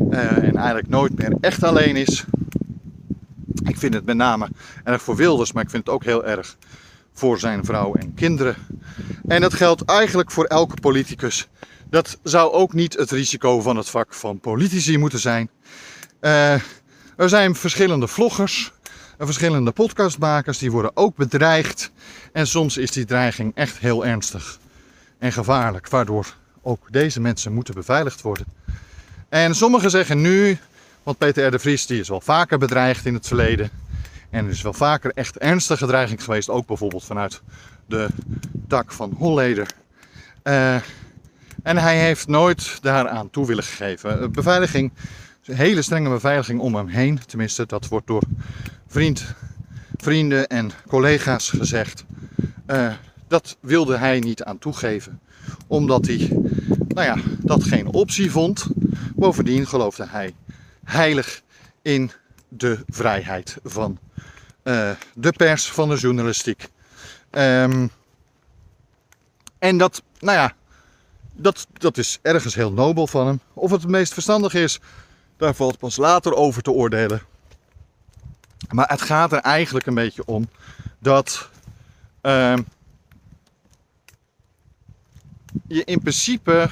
en 0.09 0.55
eigenlijk 0.55 0.89
nooit 0.89 1.17
meer 1.17 1.37
echt 1.41 1.63
alleen 1.63 1.95
is. 1.95 2.23
Ik 3.63 3.77
vind 3.77 3.93
het 3.93 4.05
met 4.05 4.15
name 4.15 4.47
erg 4.83 5.01
voor 5.01 5.15
Wilders, 5.15 5.51
maar 5.51 5.63
ik 5.63 5.69
vind 5.69 5.85
het 5.85 5.95
ook 5.95 6.03
heel 6.03 6.25
erg 6.25 6.57
voor 7.13 7.39
zijn 7.39 7.65
vrouw 7.65 7.93
en 7.93 8.13
kinderen. 8.13 8.55
En 9.27 9.41
dat 9.41 9.53
geldt 9.53 9.85
eigenlijk 9.85 10.31
voor 10.31 10.45
elke 10.45 10.75
politicus. 10.81 11.47
Dat 11.89 12.17
zou 12.23 12.51
ook 12.51 12.73
niet 12.73 12.97
het 12.97 13.11
risico 13.11 13.61
van 13.61 13.77
het 13.77 13.89
vak 13.89 14.13
van 14.13 14.39
politici 14.39 14.97
moeten 14.97 15.19
zijn. 15.19 15.49
Uh, 16.21 16.53
er 17.17 17.29
zijn 17.29 17.55
verschillende 17.55 18.07
vloggers, 18.07 18.71
verschillende 19.19 19.71
podcastmakers, 19.71 20.57
die 20.57 20.71
worden 20.71 20.91
ook 20.93 21.15
bedreigd. 21.15 21.91
En 22.31 22.47
soms 22.47 22.77
is 22.77 22.91
die 22.91 23.05
dreiging 23.05 23.51
echt 23.55 23.77
heel 23.77 24.05
ernstig 24.05 24.59
en 25.19 25.31
gevaarlijk, 25.31 25.89
waardoor 25.89 26.35
ook 26.61 26.91
deze 26.91 27.19
mensen 27.19 27.53
moeten 27.53 27.73
beveiligd 27.73 28.21
worden. 28.21 28.45
En 29.29 29.55
sommigen 29.55 29.89
zeggen 29.89 30.21
nu, 30.21 30.57
want 31.03 31.17
Peter 31.17 31.47
R. 31.47 31.51
de 31.51 31.59
Vries 31.59 31.85
die 31.85 31.99
is 31.99 32.09
wel 32.09 32.21
vaker 32.21 32.57
bedreigd 32.57 33.05
in 33.05 33.13
het 33.13 33.27
verleden. 33.27 33.69
En 34.33 34.45
er 34.45 34.51
is 34.51 34.61
wel 34.61 34.73
vaker 34.73 35.11
echt 35.13 35.37
ernstige 35.37 35.85
dreiging 35.85 36.23
geweest, 36.23 36.49
ook 36.49 36.67
bijvoorbeeld 36.67 37.03
vanuit 37.03 37.41
de 37.85 38.07
tak 38.67 38.91
van 38.91 39.13
Holleder. 39.17 39.67
Uh, 40.43 40.75
en 41.63 41.77
hij 41.77 41.97
heeft 41.97 42.27
nooit 42.27 42.77
daaraan 42.81 43.29
toe 43.29 43.45
willen 43.45 43.63
geven. 43.63 44.31
Beveiliging, 44.31 44.91
een 45.45 45.55
hele 45.55 45.81
strenge 45.81 46.09
beveiliging 46.09 46.59
om 46.59 46.75
hem 46.75 46.87
heen. 46.87 47.19
Tenminste, 47.25 47.65
dat 47.65 47.87
wordt 47.87 48.07
door 48.07 48.23
vriend, 48.87 49.25
vrienden 49.97 50.47
en 50.47 50.71
collega's 50.87 51.49
gezegd. 51.49 52.05
Uh, 52.67 52.93
dat 53.27 53.57
wilde 53.59 53.97
hij 53.97 54.19
niet 54.19 54.43
aan 54.43 54.59
toegeven. 54.59 55.19
Omdat 55.67 56.05
hij 56.05 56.29
nou 56.87 57.07
ja, 57.07 57.17
dat 57.39 57.63
geen 57.63 57.87
optie 57.87 58.31
vond. 58.31 58.67
Bovendien 59.15 59.67
geloofde 59.67 60.05
hij 60.07 60.33
heilig 60.83 61.41
in 61.81 62.11
de 62.57 62.83
vrijheid 62.87 63.57
van 63.63 63.99
eh, 64.63 64.91
de 65.13 65.31
pers, 65.31 65.71
van 65.71 65.89
de 65.89 65.95
journalistiek. 65.95 66.69
Ehm, 67.29 67.87
en 69.59 69.77
dat, 69.77 70.03
nou 70.19 70.37
ja, 70.37 70.53
dat, 71.33 71.67
dat 71.73 71.97
is 71.97 72.19
ergens 72.21 72.55
heel 72.55 72.71
nobel 72.71 73.07
van 73.07 73.27
hem. 73.27 73.39
Of 73.53 73.71
het 73.71 73.81
het 73.81 73.91
meest 73.91 74.13
verstandig 74.13 74.53
is, 74.53 74.79
daar 75.37 75.55
valt 75.55 75.77
pas 75.77 75.95
later 75.95 76.33
over 76.33 76.61
te 76.61 76.71
oordelen. 76.71 77.21
Maar 78.69 78.89
het 78.89 79.01
gaat 79.01 79.31
er 79.31 79.39
eigenlijk 79.39 79.85
een 79.85 79.93
beetje 79.93 80.25
om 80.25 80.49
dat 80.99 81.49
ehm, 82.21 82.61
je 85.67 85.83
in 85.83 85.99
principe 85.99 86.69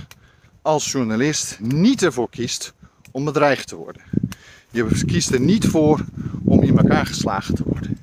als 0.61 0.91
journalist 0.91 1.59
niet 1.59 2.03
ervoor 2.03 2.29
kiest 2.29 2.73
om 3.11 3.25
bedreigd 3.25 3.67
te 3.67 3.75
worden. 3.75 4.01
Je 4.71 5.03
kiest 5.05 5.31
er 5.31 5.39
niet 5.39 5.67
voor 5.67 6.05
om 6.43 6.63
in 6.63 6.77
elkaar 6.77 7.05
geslagen 7.05 7.55
te 7.55 7.63
worden. 7.65 7.97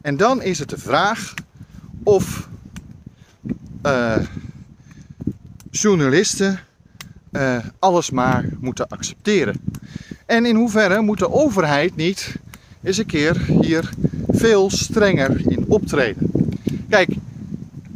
En 0.00 0.16
dan 0.16 0.42
is 0.42 0.58
het 0.58 0.68
de 0.68 0.78
vraag 0.78 1.34
of 2.02 2.48
uh, 3.86 4.16
journalisten 5.70 6.60
uh, 7.32 7.56
alles 7.78 8.10
maar 8.10 8.48
moeten 8.60 8.88
accepteren. 8.88 9.60
En 10.26 10.46
in 10.46 10.56
hoeverre 10.56 11.00
moet 11.00 11.18
de 11.18 11.30
overheid 11.30 11.96
niet 11.96 12.36
eens 12.82 12.98
een 12.98 13.06
keer 13.06 13.40
hier 13.60 13.90
veel 14.28 14.70
strenger 14.70 15.50
in 15.50 15.64
optreden? 15.68 16.30
Kijk, 16.88 17.10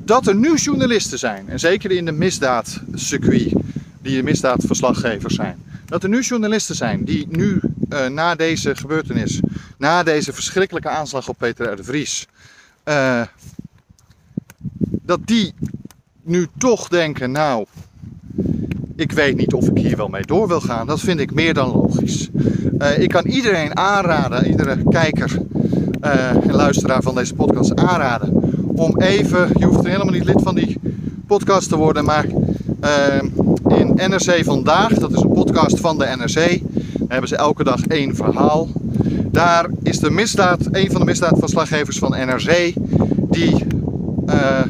dat 0.04 0.26
er 0.26 0.34
nu 0.34 0.54
journalisten 0.54 1.18
zijn, 1.18 1.48
en 1.48 1.58
zeker 1.58 1.90
in 1.90 2.04
de 2.04 2.12
misdaadcircuit, 2.12 3.52
die 4.02 4.16
de 4.16 4.22
misdaadverslaggevers 4.22 5.34
zijn, 5.34 5.56
dat 5.84 6.02
er 6.02 6.08
nu 6.08 6.20
journalisten 6.20 6.74
zijn 6.74 7.04
die 7.04 7.26
nu 7.30 7.60
uh, 7.88 8.06
na 8.06 8.34
deze 8.34 8.76
gebeurtenis, 8.76 9.40
na 9.78 10.02
deze 10.02 10.32
verschrikkelijke 10.32 10.88
aanslag 10.88 11.28
op 11.28 11.38
Peter 11.38 11.72
R. 11.72 11.76
de 11.76 11.84
Vries, 11.84 12.26
uh, 12.84 13.22
dat 14.80 15.20
die 15.24 15.54
nu 16.22 16.46
toch 16.58 16.88
denken, 16.88 17.30
nou, 17.30 17.66
ik 18.96 19.12
weet 19.12 19.36
niet 19.36 19.52
of 19.54 19.68
ik 19.68 19.78
hier 19.78 19.96
wel 19.96 20.08
mee 20.08 20.22
door 20.22 20.48
wil 20.48 20.60
gaan. 20.60 20.86
Dat 20.86 21.00
vind 21.00 21.20
ik 21.20 21.34
meer 21.34 21.54
dan 21.54 21.70
logisch. 21.70 22.28
Uh, 22.78 22.98
ik 22.98 23.08
kan 23.08 23.26
iedereen 23.26 23.76
aanraden, 23.76 24.46
iedere 24.46 24.82
kijker 24.88 25.38
en 26.00 26.52
luisteraar 26.52 27.02
van 27.02 27.14
deze 27.14 27.34
podcast 27.34 27.76
aanraden, 27.76 28.30
om 28.66 29.00
even, 29.00 29.50
je 29.58 29.64
hoeft 29.64 29.86
helemaal 29.86 30.12
niet 30.12 30.24
lid 30.24 30.42
van 30.42 30.54
die 30.54 30.80
podcast 31.26 31.68
te 31.68 31.76
worden, 31.76 32.04
maar 32.04 32.24
in 33.68 33.92
NRC 33.94 34.44
Vandaag, 34.44 34.92
dat 34.92 35.12
is 35.12 35.20
een 35.20 35.32
podcast 35.32 35.80
van 35.80 35.98
de 35.98 36.14
NRC, 36.16 36.60
hebben 37.08 37.28
ze 37.28 37.36
elke 37.36 37.64
dag 37.64 37.86
één 37.86 38.16
verhaal. 38.16 38.68
Daar 39.30 39.70
is 39.82 39.98
de 39.98 40.10
misdaad, 40.10 40.58
een 40.70 40.90
van 40.90 41.00
de 41.00 41.06
misdaadverslaggevers 41.06 41.98
van 41.98 42.10
NRC, 42.10 42.72
die, 43.30 43.66
uh, 44.26 44.62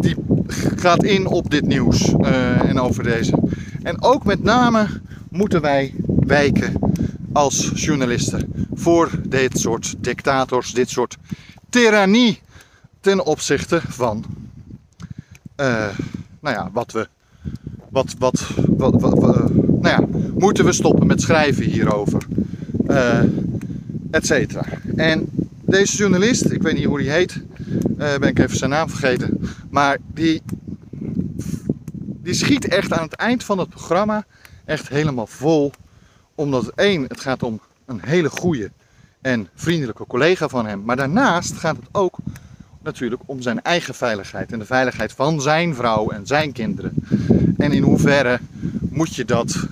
die 0.00 0.16
gaat 0.76 1.04
in 1.04 1.26
op 1.26 1.50
dit 1.50 1.66
nieuws 1.66 2.12
uh, 2.20 2.68
en 2.68 2.80
over 2.80 3.02
deze. 3.02 3.38
En 3.82 4.02
ook 4.02 4.24
met 4.24 4.42
name 4.42 4.86
moeten 5.30 5.60
wij 5.60 5.94
wijken 6.20 6.72
als 7.32 7.70
journalisten 7.74 8.68
voor 8.74 9.10
dit 9.28 9.58
soort 9.58 9.94
dictators, 9.98 10.72
dit 10.72 10.88
soort 10.88 11.16
tirannie 11.70 12.40
ten 13.00 13.24
opzichte 13.24 13.80
van 13.88 14.24
uh, 15.56 15.88
nou 16.40 16.56
ja, 16.56 16.70
wat 16.72 16.92
we 16.92 17.08
wat, 17.90 18.14
wat, 18.18 18.50
wat, 18.76 19.00
wat, 19.00 19.50
nou 19.80 20.02
ja, 20.02 20.20
moeten 20.38 20.64
we 20.64 20.72
stoppen 20.72 21.06
met 21.06 21.20
schrijven 21.20 21.64
hierover, 21.64 22.26
uh, 22.88 23.22
et 24.10 24.26
cetera. 24.26 24.64
En 24.96 25.28
deze 25.60 25.96
journalist, 25.96 26.50
ik 26.50 26.62
weet 26.62 26.74
niet 26.74 26.84
hoe 26.84 26.98
die 26.98 27.10
heet, 27.10 27.42
uh, 27.98 28.16
ben 28.18 28.28
ik 28.28 28.38
even 28.38 28.56
zijn 28.56 28.70
naam 28.70 28.88
vergeten, 28.88 29.40
maar 29.70 29.98
die, 30.14 30.42
die 32.22 32.34
schiet 32.34 32.68
echt 32.68 32.92
aan 32.92 33.04
het 33.04 33.14
eind 33.14 33.44
van 33.44 33.58
het 33.58 33.68
programma 33.68 34.24
echt 34.64 34.88
helemaal 34.88 35.26
vol, 35.26 35.72
omdat 36.34 36.72
één, 36.74 37.02
het 37.02 37.20
gaat 37.20 37.42
om 37.42 37.60
een 37.86 38.00
hele 38.02 38.30
goede 38.30 38.70
en 39.20 39.48
vriendelijke 39.54 40.06
collega 40.06 40.48
van 40.48 40.66
hem, 40.66 40.82
maar 40.84 40.96
daarnaast 40.96 41.52
gaat 41.56 41.76
het 41.76 41.88
ook 41.92 42.18
natuurlijk 42.82 43.22
om 43.26 43.42
zijn 43.42 43.62
eigen 43.62 43.94
veiligheid 43.94 44.52
en 44.52 44.58
de 44.58 44.64
veiligheid 44.64 45.12
van 45.12 45.40
zijn 45.40 45.74
vrouw 45.74 46.10
en 46.10 46.26
zijn 46.26 46.52
kinderen. 46.52 46.94
En 47.56 47.72
in 47.72 47.82
hoeverre 47.82 48.40
moet 48.98 49.14
je 49.14 49.24
dat, 49.24 49.66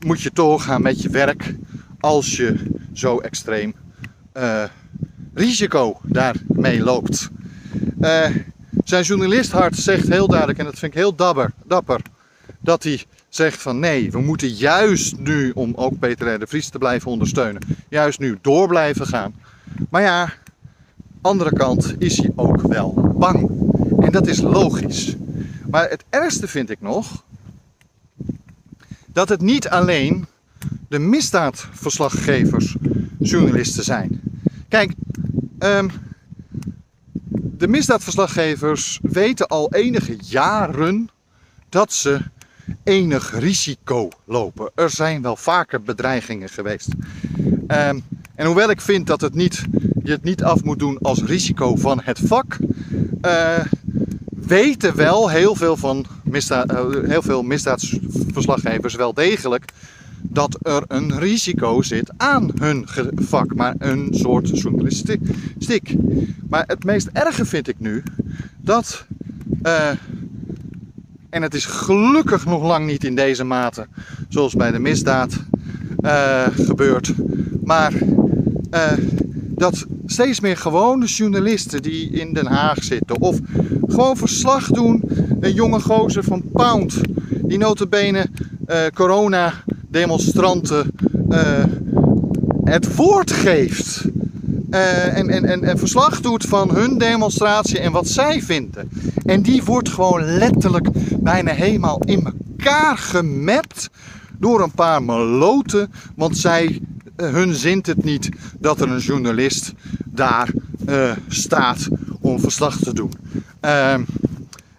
moet 0.00 0.22
je 0.22 0.30
doorgaan 0.32 0.82
met 0.82 1.02
je 1.02 1.08
werk 1.08 1.54
als 2.00 2.36
je 2.36 2.56
zo 2.92 3.18
extreem 3.18 3.74
uh, 4.36 4.64
risico 5.34 6.00
daarmee 6.02 6.82
loopt. 6.82 7.28
Uh, 8.00 8.26
zijn 8.84 9.04
journalisthart 9.04 9.76
zegt 9.76 10.08
heel 10.08 10.26
duidelijk, 10.28 10.58
en 10.58 10.64
dat 10.64 10.78
vind 10.78 10.92
ik 10.92 10.98
heel 10.98 11.14
dapper, 11.14 11.52
dapper 11.64 12.00
dat 12.60 12.82
hij 12.82 13.04
zegt 13.28 13.62
van 13.62 13.78
nee, 13.78 14.10
we 14.10 14.20
moeten 14.20 14.48
juist 14.48 15.18
nu, 15.18 15.50
om 15.50 15.72
ook 15.74 15.98
Peter 15.98 16.34
R. 16.34 16.38
de 16.38 16.46
Vries 16.46 16.68
te 16.68 16.78
blijven 16.78 17.10
ondersteunen, 17.10 17.62
juist 17.88 18.18
nu 18.18 18.38
door 18.42 18.68
blijven 18.68 19.06
gaan. 19.06 19.34
Maar 19.90 20.02
ja, 20.02 20.32
andere 21.20 21.52
kant 21.52 21.94
is 21.98 22.16
hij 22.16 22.32
ook 22.36 22.60
wel 22.60 23.14
bang. 23.18 23.50
En 24.00 24.12
dat 24.12 24.26
is 24.26 24.40
logisch. 24.40 25.14
Maar 25.70 25.88
het 25.88 26.04
ergste 26.10 26.48
vind 26.48 26.70
ik 26.70 26.80
nog 26.80 27.24
dat 29.16 29.28
het 29.28 29.40
niet 29.40 29.68
alleen 29.68 30.26
de 30.88 30.98
misdaadverslaggevers 30.98 32.76
journalisten 33.18 33.84
zijn. 33.84 34.20
Kijk, 34.68 34.92
um, 35.58 35.90
de 37.32 37.68
misdaadverslaggevers 37.68 38.98
weten 39.02 39.46
al 39.46 39.72
enige 39.72 40.16
jaren 40.20 41.08
dat 41.68 41.92
ze 41.92 42.20
enig 42.84 43.38
risico 43.38 44.08
lopen. 44.24 44.70
Er 44.74 44.90
zijn 44.90 45.22
wel 45.22 45.36
vaker 45.36 45.82
bedreigingen 45.82 46.48
geweest. 46.48 46.88
Um, 47.68 48.02
en 48.34 48.46
hoewel 48.46 48.70
ik 48.70 48.80
vind 48.80 49.06
dat 49.06 49.20
het 49.20 49.34
niet, 49.34 49.64
je 50.02 50.10
het 50.10 50.24
niet 50.24 50.42
af 50.42 50.64
moet 50.64 50.78
doen 50.78 50.98
als 50.98 51.22
risico 51.22 51.76
van 51.76 52.00
het 52.02 52.18
vak, 52.24 52.56
uh, 53.22 53.58
weten 54.28 54.96
wel 54.96 55.30
heel 55.30 55.54
veel, 55.54 55.76
van 55.76 56.06
misdaad, 56.30 56.72
uh, 56.72 57.08
heel 57.08 57.22
veel 57.22 57.42
misdaadverslaggevers 57.42 58.94
wel 58.94 59.14
degelijk 59.14 59.72
dat 60.22 60.58
er 60.62 60.82
een 60.88 61.18
risico 61.18 61.82
zit 61.82 62.12
aan 62.16 62.50
hun 62.58 62.86
vak, 63.14 63.54
maar 63.54 63.74
een 63.78 64.08
soort 64.10 64.60
journalistiek. 64.60 65.94
Maar 66.48 66.64
het 66.66 66.84
meest 66.84 67.08
erge 67.12 67.44
vind 67.44 67.68
ik 67.68 67.78
nu 67.78 68.02
dat, 68.56 69.06
uh, 69.62 69.90
en 71.30 71.42
het 71.42 71.54
is 71.54 71.64
gelukkig 71.64 72.44
nog 72.44 72.62
lang 72.62 72.86
niet 72.86 73.04
in 73.04 73.14
deze 73.14 73.44
mate 73.44 73.86
zoals 74.28 74.54
bij 74.54 74.70
de 74.70 74.78
misdaad 74.78 75.36
gebeurt, 76.54 77.12
maar 77.64 77.92
dat 79.54 79.86
steeds 80.06 80.40
meer 80.40 80.56
gewone 80.56 81.06
journalisten 81.06 81.82
die 81.82 82.10
in 82.10 82.32
Den 82.32 82.46
Haag 82.46 82.84
zitten 82.84 83.20
of 83.20 83.38
gewoon 83.86 84.16
verslag 84.16 84.66
doen, 84.66 85.02
een 85.40 85.52
jonge 85.52 85.80
gozer 85.80 86.24
van 86.24 86.42
Pound 86.52 87.00
die 87.42 87.58
notabene 87.58 88.26
uh, 88.66 88.76
corona 88.94 89.52
demonstranten 89.88 90.90
uh, 91.28 91.64
het 92.64 92.96
woord 92.96 93.32
geeft 93.32 94.04
en, 94.70 95.28
en, 95.28 95.44
en, 95.44 95.64
en 95.64 95.78
verslag 95.78 96.20
doet 96.20 96.44
van 96.44 96.70
hun 96.74 96.98
demonstratie 96.98 97.78
en 97.78 97.92
wat 97.92 98.08
zij 98.08 98.42
vinden. 98.42 98.88
En 99.24 99.42
die 99.42 99.62
wordt 99.62 99.88
gewoon 99.88 100.24
letterlijk 100.24 100.88
bijna 101.20 101.52
helemaal 101.52 102.00
in 102.04 102.24
elkaar 102.24 102.98
gemapt 102.98 103.90
door 104.38 104.62
een 104.62 104.74
paar 104.74 105.02
meloten, 105.02 105.90
want 106.14 106.38
zij 106.38 106.80
eh, 107.16 107.30
hun 107.30 107.54
zint 107.54 107.86
het 107.86 108.04
niet 108.04 108.28
dat 108.58 108.80
er 108.80 108.90
een 108.90 108.98
journalist 108.98 109.72
daar 110.16 110.50
uh, 110.88 111.10
staat 111.28 111.88
om 112.20 112.40
verslag 112.40 112.78
te 112.78 112.92
doen. 112.92 113.12
Uh, 113.64 113.94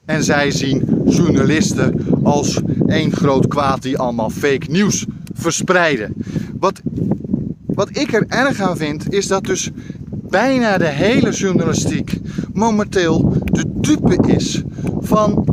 en 0.06 0.24
zij 0.24 0.52
zien 0.52 1.04
journalisten 1.06 1.94
als 2.24 2.60
één 2.88 3.12
groot 3.12 3.48
kwaad 3.48 3.82
die 3.82 3.98
allemaal 3.98 4.30
fake 4.30 4.66
nieuws 4.70 5.06
verspreiden. 5.34 6.14
Wat, 6.60 6.82
wat 7.66 7.90
ik 7.92 8.14
er 8.14 8.26
erg 8.28 8.62
aan 8.62 8.78
vind, 8.78 9.14
is 9.14 9.28
dat 9.28 9.44
dus 9.44 9.70
bijna 10.10 10.78
de 10.78 10.88
hele 10.88 11.32
journalistiek 11.32 12.20
momenteel 12.54 13.34
de 13.44 13.64
dupe 13.68 14.18
is 14.28 14.62
van 15.00 15.46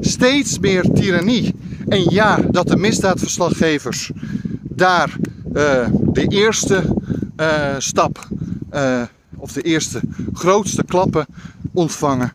steeds 0.00 0.58
meer 0.58 0.90
tirannie. 0.92 1.54
En 1.88 2.02
ja, 2.10 2.38
dat 2.50 2.68
de 2.68 2.76
misdaadverslaggevers 2.76 4.10
daar 4.62 5.16
uh, 5.52 5.86
de 6.12 6.26
eerste 6.26 6.82
uh, 7.40 7.74
stap, 7.78 8.28
uh, 8.74 9.02
of 9.36 9.52
de 9.52 9.62
eerste 9.62 10.00
grootste 10.32 10.84
klappen 10.84 11.26
ontvangen. 11.72 12.32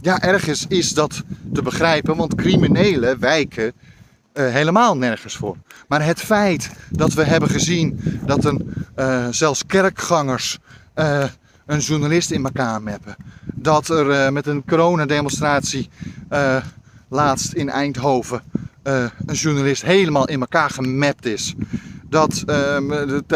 ja, 0.00 0.22
ergens 0.22 0.66
is 0.68 0.94
dat 0.94 1.22
te 1.52 1.62
begrijpen, 1.62 2.16
want 2.16 2.34
criminelen 2.34 3.20
wijken 3.20 3.72
eh, 4.32 4.52
helemaal 4.52 4.96
nergens 4.96 5.36
voor. 5.36 5.56
Maar 5.88 6.04
het 6.04 6.20
feit 6.20 6.70
dat 6.90 7.12
we 7.12 7.24
hebben 7.24 7.48
gezien 7.48 8.00
dat 8.24 8.44
een, 8.44 8.72
eh, 8.94 9.26
zelfs 9.30 9.66
kerkgangers 9.66 10.58
eh, 10.94 11.24
een 11.66 11.78
journalist 11.78 12.30
in 12.30 12.44
elkaar 12.44 12.82
meppen. 12.82 13.16
Dat 13.54 13.88
er 13.88 14.10
eh, 14.10 14.30
met 14.32 14.46
een 14.46 14.64
coronademonstratie 14.66 15.88
eh, 16.28 16.56
laatst 17.08 17.52
in 17.52 17.68
Eindhoven 17.68 18.42
eh, 18.82 19.04
een 19.26 19.34
journalist 19.34 19.82
helemaal 19.82 20.28
in 20.28 20.40
elkaar 20.40 20.70
gemapt 20.70 21.26
is. 21.26 21.54
Dat 22.10 22.42
ehm, 22.46 22.86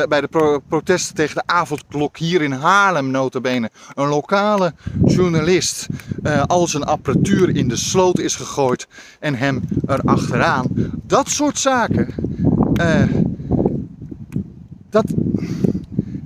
bij 0.09 0.21
de 0.21 0.29
pro- 0.31 0.59
protesten 0.59 1.15
tegen 1.15 1.35
de 1.35 1.43
avondklok 1.47 2.17
hier 2.17 2.43
in 2.43 2.53
Haarlem 2.53 3.11
notabene 3.11 3.71
een 3.95 4.09
lokale 4.09 4.75
journalist 5.05 5.87
eh, 6.23 6.43
al 6.43 6.67
zijn 6.67 6.85
apparatuur 6.85 7.57
in 7.57 7.69
de 7.69 7.77
sloot 7.77 8.19
is 8.19 8.37
gegooid 8.37 8.87
en 9.21 9.35
hem 9.35 9.63
erachteraan. 9.87 10.67
Dat 11.03 11.29
soort 11.29 11.59
zaken, 11.59 12.15
eh, 12.75 13.03
dat, 14.91 15.05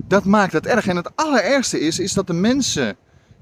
dat 0.07 0.25
maakt 0.25 0.53
het 0.53 0.65
erg. 0.65 0.87
En 0.87 0.95
het 0.95 1.11
allerergste 1.15 1.79
is, 1.79 1.99
is 1.99 2.13
dat 2.13 2.27
de 2.27 2.33
mensen 2.33 2.95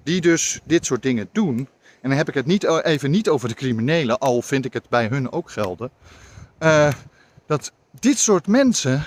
die 0.04 0.22
dus 0.22 0.60
dit 0.66 0.86
soort 0.86 1.02
dingen 1.02 1.30
doen, 1.32 1.58
en 2.02 2.10
dan 2.10 2.18
heb 2.18 2.28
ik 2.28 2.34
het 2.34 2.46
niet, 2.46 2.64
even 2.84 3.12
niet 3.12 3.30
over 3.30 3.50
de 3.50 3.56
criminelen, 3.56 4.20
al 4.20 4.42
vind 4.42 4.66
ik 4.66 4.74
het 4.74 4.90
bij 4.90 5.08
hun 5.08 5.32
ook 5.32 5.52
gelden, 5.52 5.90
eh, 6.58 6.92
dat 7.46 7.72
dit 7.92 8.18
soort 8.18 8.48
mensen 8.48 9.04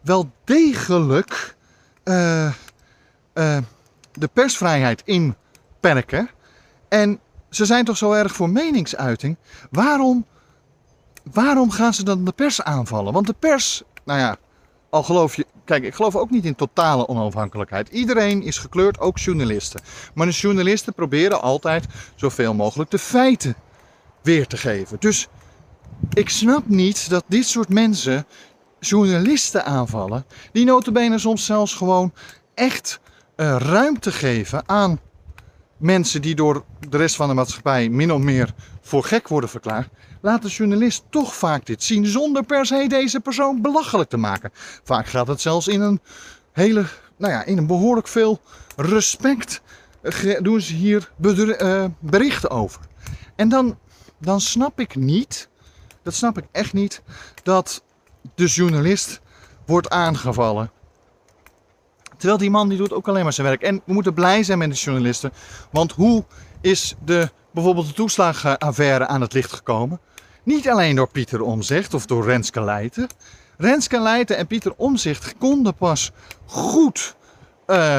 wel 0.00 0.30
degelijk 0.44 1.56
eh, 2.02 2.46
eh, 2.46 2.52
de 4.12 4.28
persvrijheid 4.32 5.02
inperken. 5.04 6.30
En 6.88 7.20
ze 7.50 7.64
zijn 7.64 7.84
toch 7.84 7.96
zo 7.96 8.12
erg 8.12 8.34
voor 8.34 8.50
meningsuiting. 8.50 9.36
Waarom, 9.70 10.26
waarom 11.32 11.70
gaan 11.70 11.94
ze 11.94 12.04
dan 12.04 12.24
de 12.24 12.32
pers 12.32 12.62
aanvallen? 12.62 13.12
Want 13.12 13.26
de 13.26 13.34
pers, 13.38 13.82
nou 14.04 14.18
ja, 14.18 14.36
al 14.90 15.02
geloof 15.02 15.36
je. 15.36 15.46
Kijk, 15.64 15.84
ik 15.84 15.94
geloof 15.94 16.16
ook 16.16 16.30
niet 16.30 16.44
in 16.44 16.54
totale 16.54 17.08
onafhankelijkheid. 17.08 17.88
Iedereen 17.88 18.42
is 18.42 18.58
gekleurd, 18.58 19.00
ook 19.00 19.18
journalisten. 19.18 19.80
Maar 20.14 20.26
de 20.26 20.32
journalisten 20.32 20.94
proberen 20.94 21.42
altijd 21.42 21.86
zoveel 22.14 22.54
mogelijk 22.54 22.90
de 22.90 22.98
feiten 22.98 23.54
weer 24.22 24.46
te 24.46 24.56
geven. 24.56 24.96
Dus 25.00 25.28
ik 26.12 26.28
snap 26.28 26.68
niet 26.68 27.10
dat 27.10 27.24
dit 27.28 27.46
soort 27.46 27.68
mensen 27.68 28.26
journalisten 28.80 29.64
aanvallen. 29.64 30.24
Die 30.52 30.64
notabene 30.64 31.18
soms 31.18 31.44
zelfs 31.44 31.74
gewoon 31.74 32.12
echt 32.54 33.00
eh, 33.36 33.56
ruimte 33.58 34.12
geven 34.12 34.68
aan 34.68 35.00
mensen 35.76 36.22
die 36.22 36.34
door 36.34 36.64
de 36.88 36.96
rest 36.96 37.16
van 37.16 37.28
de 37.28 37.34
maatschappij 37.34 37.88
min 37.88 38.12
of 38.12 38.20
meer 38.20 38.54
voor 38.80 39.04
gek 39.04 39.28
worden 39.28 39.50
verklaard. 39.50 39.88
Laat 40.20 40.42
de 40.42 40.48
journalist 40.48 41.04
toch 41.10 41.34
vaak 41.34 41.66
dit 41.66 41.82
zien 41.82 42.06
zonder 42.06 42.44
per 42.44 42.66
se 42.66 42.86
deze 42.88 43.20
persoon 43.20 43.62
belachelijk 43.62 44.10
te 44.10 44.16
maken. 44.16 44.50
Vaak 44.82 45.06
gaat 45.06 45.26
het 45.26 45.40
zelfs 45.40 45.68
in 45.68 45.80
een 45.80 46.00
hele, 46.52 46.84
nou 47.16 47.32
ja, 47.32 47.44
in 47.44 47.58
een 47.58 47.66
behoorlijk 47.66 48.08
veel 48.08 48.40
respect 48.76 49.62
eh, 50.02 50.40
doen 50.42 50.60
ze 50.60 50.74
hier 50.74 51.10
eh, 51.18 51.84
berichten 52.00 52.50
over. 52.50 52.80
En 53.36 53.48
dan, 53.48 53.78
dan 54.18 54.40
snap 54.40 54.80
ik 54.80 54.96
niet, 54.96 55.48
dat 56.04 56.14
snap 56.14 56.38
ik 56.38 56.44
echt 56.52 56.72
niet, 56.72 57.02
dat 57.42 57.82
de 58.34 58.46
journalist 58.46 59.20
wordt 59.66 59.90
aangevallen. 59.90 60.70
Terwijl 62.16 62.38
die 62.38 62.50
man 62.50 62.68
die 62.68 62.78
doet 62.78 62.92
ook 62.92 63.08
alleen 63.08 63.22
maar 63.22 63.32
zijn 63.32 63.46
werk. 63.46 63.62
En 63.62 63.82
we 63.84 63.92
moeten 63.92 64.14
blij 64.14 64.42
zijn 64.42 64.58
met 64.58 64.70
de 64.70 64.76
journalisten. 64.76 65.32
Want 65.70 65.92
hoe 65.92 66.24
is 66.60 66.94
de, 67.04 67.30
bijvoorbeeld 67.50 67.86
de 67.86 67.92
toeslagenaffaire 67.92 69.06
aan 69.06 69.20
het 69.20 69.32
licht 69.32 69.52
gekomen? 69.52 70.00
Niet 70.42 70.68
alleen 70.68 70.96
door 70.96 71.08
Pieter 71.08 71.40
Omzicht 71.40 71.94
of 71.94 72.06
door 72.06 72.24
Renske 72.24 72.62
Leijten. 72.62 73.08
Renske 73.56 74.00
Leijten 74.00 74.36
en 74.36 74.46
Pieter 74.46 74.72
Omzicht 74.76 75.34
konden 75.38 75.74
pas 75.74 76.12
goed 76.44 77.16
eh, 77.66 77.98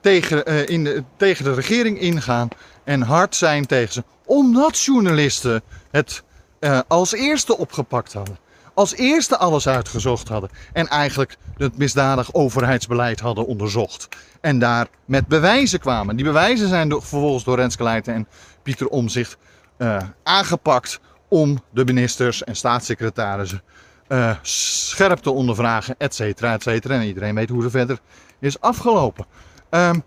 tegen, 0.00 0.44
eh, 0.44 0.68
in 0.68 0.84
de, 0.84 1.04
tegen 1.16 1.44
de 1.44 1.54
regering 1.54 2.00
ingaan 2.00 2.48
en 2.84 3.02
hard 3.02 3.36
zijn 3.36 3.66
tegen 3.66 3.92
ze. 3.92 4.04
Omdat 4.24 4.80
journalisten 4.80 5.62
het 5.90 6.22
eh, 6.62 6.80
als 6.88 7.12
eerste 7.12 7.58
opgepakt 7.58 8.12
hadden. 8.12 8.38
Als 8.74 8.94
eerste 8.94 9.38
alles 9.38 9.68
uitgezocht 9.68 10.28
hadden. 10.28 10.50
En 10.72 10.88
eigenlijk 10.88 11.36
het 11.56 11.78
misdadig 11.78 12.34
overheidsbeleid 12.34 13.20
hadden 13.20 13.46
onderzocht. 13.46 14.08
En 14.40 14.58
daar 14.58 14.86
met 15.04 15.26
bewijzen 15.26 15.80
kwamen. 15.80 16.16
Die 16.16 16.24
bewijzen 16.24 16.68
zijn 16.68 16.88
door, 16.88 17.00
vervolgens 17.00 17.44
door 17.44 17.56
Renske 17.56 18.02
en 18.04 18.28
Pieter 18.62 18.88
Omzicht 18.88 19.36
eh, 19.76 19.96
aangepakt 20.22 21.00
om 21.28 21.62
de 21.70 21.84
ministers 21.84 22.44
en 22.44 22.56
staatssecretarissen 22.56 23.62
eh, 24.08 24.36
scherp 24.42 25.18
te 25.18 25.30
ondervragen, 25.30 25.94
et 25.98 26.14
cetera, 26.14 26.52
et 26.52 26.62
cetera. 26.62 26.94
En 26.94 27.06
iedereen 27.06 27.34
weet 27.34 27.48
hoe 27.48 27.62
het 27.62 27.70
verder 27.70 27.98
is 28.40 28.60
afgelopen. 28.60 29.26
Ehm, 29.70 29.98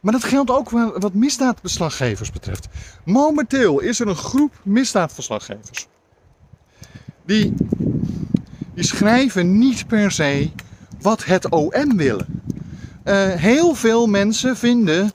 maar 0.00 0.12
dat 0.12 0.24
geldt 0.24 0.50
ook 0.50 0.70
wat 1.00 1.14
misdaadverslaggevers 1.14 2.30
betreft. 2.30 2.68
Momenteel 3.04 3.80
is 3.80 4.00
er 4.00 4.08
een 4.08 4.16
groep 4.16 4.52
misdaadverslaggevers. 4.62 5.86
Die, 7.24 7.54
die 8.74 8.84
schrijven 8.84 9.58
niet 9.58 9.86
per 9.86 10.10
se 10.10 10.50
wat 11.00 11.24
het 11.24 11.48
OM 11.48 11.96
willen. 11.96 12.42
Eh, 13.02 13.30
heel 13.30 13.74
veel 13.74 14.06
mensen 14.06 14.56
vinden 14.56 15.10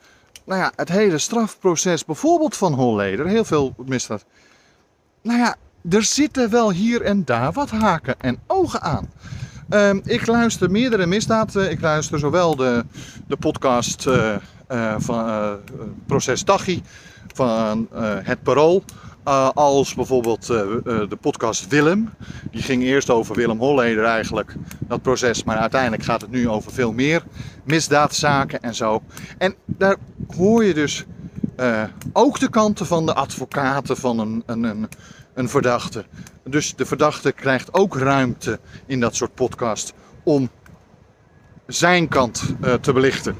nou 0.47 0.61
ja, 0.61 0.71
het 0.75 0.89
hele 0.89 1.17
strafproces, 1.17 2.05
bijvoorbeeld 2.05 2.57
van 2.57 2.73
Holleder, 2.73 3.27
heel 3.27 3.45
veel 3.45 3.75
misdaad. 3.85 4.25
Nou 5.21 5.39
ja, 5.39 5.55
er 5.89 6.03
zitten 6.03 6.49
wel 6.49 6.71
hier 6.71 7.01
en 7.01 7.25
daar 7.25 7.51
wat 7.51 7.69
haken 7.69 8.15
en 8.19 8.39
ogen 8.47 8.81
aan. 8.81 9.09
Ehm, 9.69 9.99
ik 10.03 10.25
luister 10.27 10.71
meerdere 10.71 11.05
misdaden. 11.05 11.71
Ik 11.71 11.81
luister 11.81 12.19
zowel 12.19 12.55
de, 12.55 12.85
de 13.27 13.37
podcast 13.37 14.07
eh, 14.07 14.35
eh, 14.67 14.95
van 14.97 15.57
Proces 16.05 16.45
Daggy 16.45 16.81
van 17.33 17.87
Het 18.23 18.43
Parool. 18.43 18.83
Eh, 19.27 19.49
als 19.53 19.93
bijvoorbeeld 19.93 20.49
eh, 20.49 20.59
eh, 20.59 21.09
de 21.09 21.17
podcast 21.21 21.67
Willem. 21.67 22.09
Die 22.51 22.61
ging 22.61 22.83
eerst 22.83 23.09
over 23.09 23.35
Willem 23.35 23.59
Holleder 23.59 24.03
eigenlijk, 24.03 24.55
dat 24.79 25.01
proces. 25.01 25.43
Maar 25.43 25.57
uiteindelijk 25.57 26.03
gaat 26.03 26.21
het 26.21 26.31
nu 26.31 26.49
over 26.49 26.71
veel 26.71 26.91
meer 26.91 27.23
misdaadzaken 27.63 28.61
en 28.61 28.75
zo. 28.75 29.01
En 29.37 29.55
daar 29.65 29.95
hoor 30.35 30.63
je 30.63 30.73
dus 30.73 31.05
ook 32.13 32.39
de 32.39 32.49
kanten 32.49 32.85
van 32.85 33.05
de 33.05 33.13
advocaten 33.13 33.97
van 33.97 34.19
een, 34.19 34.43
een, 34.45 34.63
een, 34.63 34.89
een 35.33 35.49
verdachte. 35.49 36.05
Dus 36.43 36.75
de 36.75 36.85
verdachte 36.85 37.31
krijgt 37.31 37.73
ook 37.73 37.97
ruimte 37.97 38.59
in 38.85 38.99
dat 38.99 39.15
soort 39.15 39.33
podcast 39.33 39.93
om 40.23 40.49
zijn 41.65 42.07
kant 42.07 42.43
te 42.81 42.93
belichten. 42.93 43.35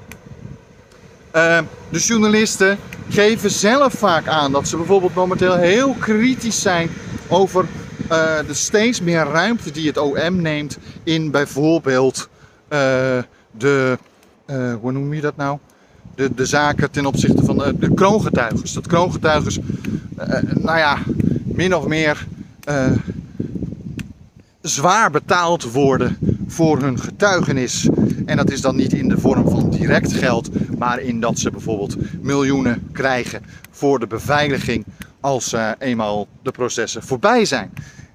Eh, 1.37 1.59
de 1.89 1.99
journalisten 1.99 2.77
geven 3.09 3.51
zelf 3.51 3.93
vaak 3.93 4.27
aan 4.27 4.51
dat 4.51 4.67
ze 4.67 4.77
bijvoorbeeld 4.77 5.13
momenteel 5.13 5.55
heel 5.55 5.95
kritisch 5.99 6.61
zijn 6.61 6.89
over 7.27 7.65
eh, 8.07 8.37
de 8.47 8.53
steeds 8.53 9.01
meer 9.01 9.23
ruimte 9.23 9.71
die 9.71 9.87
het 9.87 9.97
OM 9.97 10.41
neemt 10.41 10.77
in 11.03 11.31
bijvoorbeeld 11.31 12.29
eh, 12.67 12.79
de, 13.51 13.97
hoe 14.81 14.91
noem 14.91 15.13
je 15.13 15.21
dat 15.21 15.35
nou? 15.35 15.57
De, 16.15 16.33
de 16.35 16.45
zaken 16.45 16.91
ten 16.91 17.05
opzichte 17.05 17.45
van 17.45 17.57
de, 17.57 17.77
de 17.79 17.93
kroongetuigers. 17.93 18.73
Dat 18.73 18.87
kroongetuigers, 18.87 19.59
nou 20.53 20.77
ja, 20.77 20.97
min 21.43 21.75
of 21.75 21.87
meer 21.87 22.27
zwaar 24.61 25.11
betaald 25.11 25.71
worden 25.71 26.36
voor 26.47 26.81
hun 26.81 26.99
getuigenis. 26.99 27.89
En 28.25 28.37
dat 28.37 28.51
is 28.51 28.61
dan 28.61 28.75
niet 28.75 28.93
in 28.93 29.09
de 29.09 29.17
vorm 29.17 29.49
van 29.49 29.69
direct 29.69 30.13
geld, 30.13 30.77
maar 30.77 30.99
in 30.99 31.19
dat 31.19 31.39
ze 31.39 31.51
bijvoorbeeld 31.51 31.95
miljoenen 32.21 32.87
krijgen 32.91 33.41
voor 33.71 33.99
de 33.99 34.07
beveiliging 34.07 34.85
als 35.19 35.53
eh, 35.53 35.71
eenmaal 35.79 36.27
de 36.43 36.51
processen 36.51 37.03
voorbij 37.03 37.45
zijn. 37.45 37.73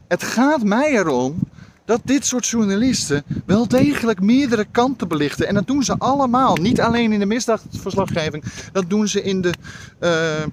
Het 0.08 0.22
gaat 0.22 0.62
mij 0.62 0.92
erom 0.92 1.38
dat 1.84 2.00
dit 2.04 2.26
soort 2.26 2.46
journalisten 2.46 3.24
wel 3.46 3.68
degelijk 3.68 4.20
meerdere 4.20 4.66
kanten 4.70 5.08
belichten. 5.08 5.46
En 5.46 5.54
dat 5.54 5.66
doen 5.66 5.82
ze 5.82 5.94
allemaal. 5.98 6.56
Niet 6.56 6.80
alleen 6.80 7.12
in 7.12 7.18
de 7.18 7.26
misdaadverslaggeving, 7.26 8.44
dat 8.72 8.90
doen 8.90 9.08
ze 9.08 9.22
in 9.22 9.40
de, 9.40 9.52
eh, 9.98 10.44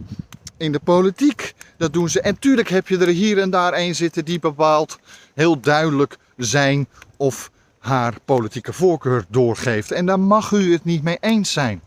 in 0.58 0.72
de 0.72 0.80
politiek. 0.80 1.54
Dat 1.78 1.94
doen 1.94 2.10
ze. 2.10 2.22
En 2.22 2.40
tuurlijk 2.40 2.70
heb 2.70 2.88
je 2.88 2.98
er 2.98 3.08
hier 3.08 3.38
en 3.38 3.50
daar 3.50 3.74
een 3.74 3.96
zitten 3.96 4.26
die 4.26 4.40
bepaalt 4.40 5.00
heel 5.34 5.60
duidelijk 5.60 6.18
zijn 6.38 6.88
of 7.18 7.52
haar 7.80 8.14
politieke 8.26 8.74
voorkeur 8.74 9.26
doorgeeft. 9.30 9.92
En 9.92 10.06
daar 10.06 10.20
mag 10.20 10.52
u 10.52 10.72
het 10.72 10.86
niet 10.86 11.04
mee 11.04 11.18
eens 11.20 11.52
zijn. 11.52 11.82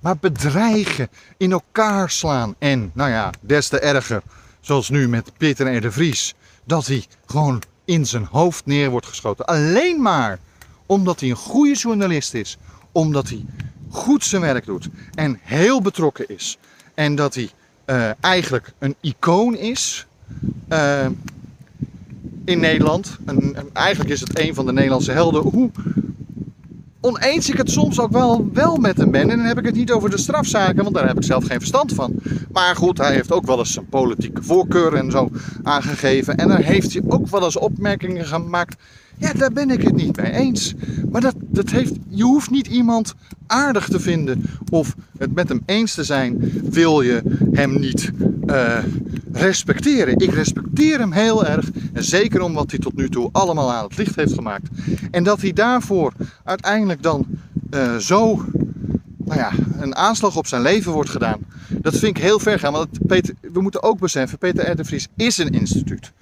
Maar 0.00 0.16
bedreigen, 0.16 1.08
in 1.36 1.52
elkaar 1.52 2.10
slaan 2.10 2.54
en, 2.58 2.90
nou 2.94 3.10
ja, 3.10 3.30
des 3.40 3.68
te 3.68 3.78
erger, 3.78 4.22
zoals 4.60 4.88
nu 4.88 5.08
met 5.08 5.32
Peter 5.36 5.76
R. 5.76 5.80
de 5.80 5.92
Vries, 5.92 6.34
dat 6.64 6.86
hij 6.86 7.04
gewoon 7.26 7.62
in 7.84 8.06
zijn 8.06 8.24
hoofd 8.30 8.66
neer 8.66 8.90
wordt 8.90 9.06
geschoten. 9.06 9.46
Alleen 9.46 10.02
maar 10.02 10.38
omdat 10.86 11.20
hij 11.20 11.30
een 11.30 11.36
goede 11.36 11.74
journalist 11.74 12.34
is, 12.34 12.58
omdat 12.92 13.28
hij 13.28 13.44
goed 13.90 14.24
zijn 14.24 14.42
werk 14.42 14.64
doet 14.64 14.88
en 15.14 15.38
heel 15.42 15.82
betrokken 15.82 16.28
is. 16.28 16.58
En 16.94 17.14
dat 17.14 17.34
hij 17.34 17.50
eh, 17.84 18.10
eigenlijk 18.20 18.72
een 18.78 18.96
icoon 19.00 19.56
is. 19.56 20.06
Eh, 20.68 21.06
in 22.44 22.60
Nederland. 22.60 23.16
En, 23.24 23.56
en 23.56 23.68
eigenlijk 23.72 24.10
is 24.10 24.20
het 24.20 24.38
een 24.38 24.54
van 24.54 24.66
de 24.66 24.72
Nederlandse 24.72 25.12
helden. 25.12 25.42
Hoe 25.42 25.70
oneens 27.00 27.50
ik 27.50 27.56
het 27.56 27.70
soms 27.70 28.00
ook 28.00 28.10
wel, 28.12 28.48
wel 28.52 28.76
met 28.76 28.96
hem 28.96 29.10
ben. 29.10 29.30
En 29.30 29.36
dan 29.36 29.46
heb 29.46 29.58
ik 29.58 29.64
het 29.64 29.74
niet 29.74 29.90
over 29.90 30.10
de 30.10 30.18
strafzaken, 30.18 30.82
want 30.82 30.94
daar 30.94 31.06
heb 31.06 31.16
ik 31.16 31.24
zelf 31.24 31.44
geen 31.44 31.58
verstand 31.58 31.94
van. 31.94 32.14
Maar 32.52 32.76
goed, 32.76 32.98
hij 32.98 33.14
heeft 33.14 33.32
ook 33.32 33.46
wel 33.46 33.58
eens 33.58 33.72
zijn 33.72 33.88
politieke 33.88 34.42
voorkeur 34.42 34.94
en 34.94 35.10
zo 35.10 35.30
aangegeven. 35.62 36.36
En 36.36 36.48
daar 36.48 36.62
heeft 36.62 36.92
hij 36.92 37.02
ook 37.06 37.28
wel 37.28 37.44
eens 37.44 37.58
opmerkingen 37.58 38.26
gemaakt. 38.26 38.76
Ja, 39.16 39.32
daar 39.32 39.52
ben 39.52 39.70
ik 39.70 39.82
het 39.82 39.94
niet 39.94 40.16
mee 40.16 40.32
eens. 40.32 40.74
Maar 41.10 41.20
dat, 41.20 41.34
dat 41.38 41.70
heeft, 41.70 41.92
je 42.08 42.22
hoeft 42.22 42.50
niet 42.50 42.66
iemand 42.66 43.14
aardig 43.46 43.88
te 43.88 44.00
vinden 44.00 44.44
of 44.70 44.94
het 45.18 45.34
met 45.34 45.48
hem 45.48 45.62
eens 45.66 45.94
te 45.94 46.04
zijn, 46.04 46.52
wil 46.70 47.00
je 47.00 47.22
hem 47.52 47.80
niet 47.80 48.12
uh, 48.50 48.78
respecteren. 49.32 50.18
Ik 50.18 50.34
respecteer 50.34 50.98
hem 50.98 51.12
heel 51.12 51.46
erg. 51.46 51.70
En 51.92 52.04
zeker 52.04 52.42
om 52.42 52.54
wat 52.54 52.70
hij 52.70 52.78
tot 52.78 52.96
nu 52.96 53.08
toe 53.08 53.28
allemaal 53.32 53.72
aan 53.72 53.84
het 53.84 53.96
licht 53.96 54.16
heeft 54.16 54.32
gemaakt. 54.32 54.68
En 55.10 55.24
dat 55.24 55.40
hij 55.40 55.52
daarvoor 55.52 56.12
uiteindelijk 56.44 57.02
dan 57.02 57.26
uh, 57.70 57.96
zo 57.96 58.44
nou 59.30 59.38
ja, 59.38 59.52
een 59.78 59.96
aanslag 59.96 60.36
op 60.36 60.46
zijn 60.46 60.62
leven 60.62 60.92
wordt 60.92 61.10
gedaan. 61.10 61.38
Dat 61.68 61.96
vind 61.96 62.16
ik 62.16 62.22
heel 62.22 62.38
ver 62.38 62.58
gaan. 62.58 62.72
Want 62.72 63.06
Peter, 63.06 63.34
we 63.52 63.60
moeten 63.60 63.82
ook 63.82 63.98
beseffen, 63.98 64.38
Peter 64.38 64.70
R. 64.70 64.94
is 65.16 65.38
een 65.38 65.50
instituut. 65.50 66.12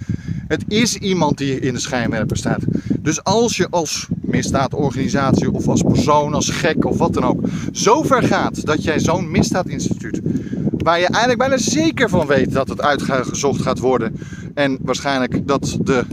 Het 0.48 0.64
is 0.68 0.96
iemand 0.96 1.38
die 1.38 1.60
in 1.60 1.74
de 1.74 1.80
schijnwerper 1.80 2.36
staat. 2.36 2.62
Dus 3.00 3.24
als 3.24 3.56
je 3.56 3.68
als 3.70 4.08
misdaadorganisatie 4.20 5.52
of 5.52 5.68
als 5.68 5.82
persoon, 5.82 6.34
als 6.34 6.50
gek 6.50 6.84
of 6.84 6.98
wat 6.98 7.14
dan 7.14 7.24
ook, 7.24 7.40
zo 7.72 8.02
ver 8.02 8.22
gaat 8.22 8.66
dat 8.66 8.84
jij 8.84 8.98
zo'n 8.98 9.30
misdaadinstituut, 9.30 10.20
waar 10.88 10.98
je 10.98 11.06
eigenlijk 11.06 11.38
bijna 11.38 11.56
zeker 11.56 12.08
van 12.08 12.26
weet 12.26 12.52
dat 12.52 12.68
het 12.68 12.80
uitgezocht 12.80 13.62
gaat 13.62 13.78
worden 13.78 14.20
en 14.54 14.78
waarschijnlijk 14.82 15.46
dat 15.46 15.78
de, 15.82 16.04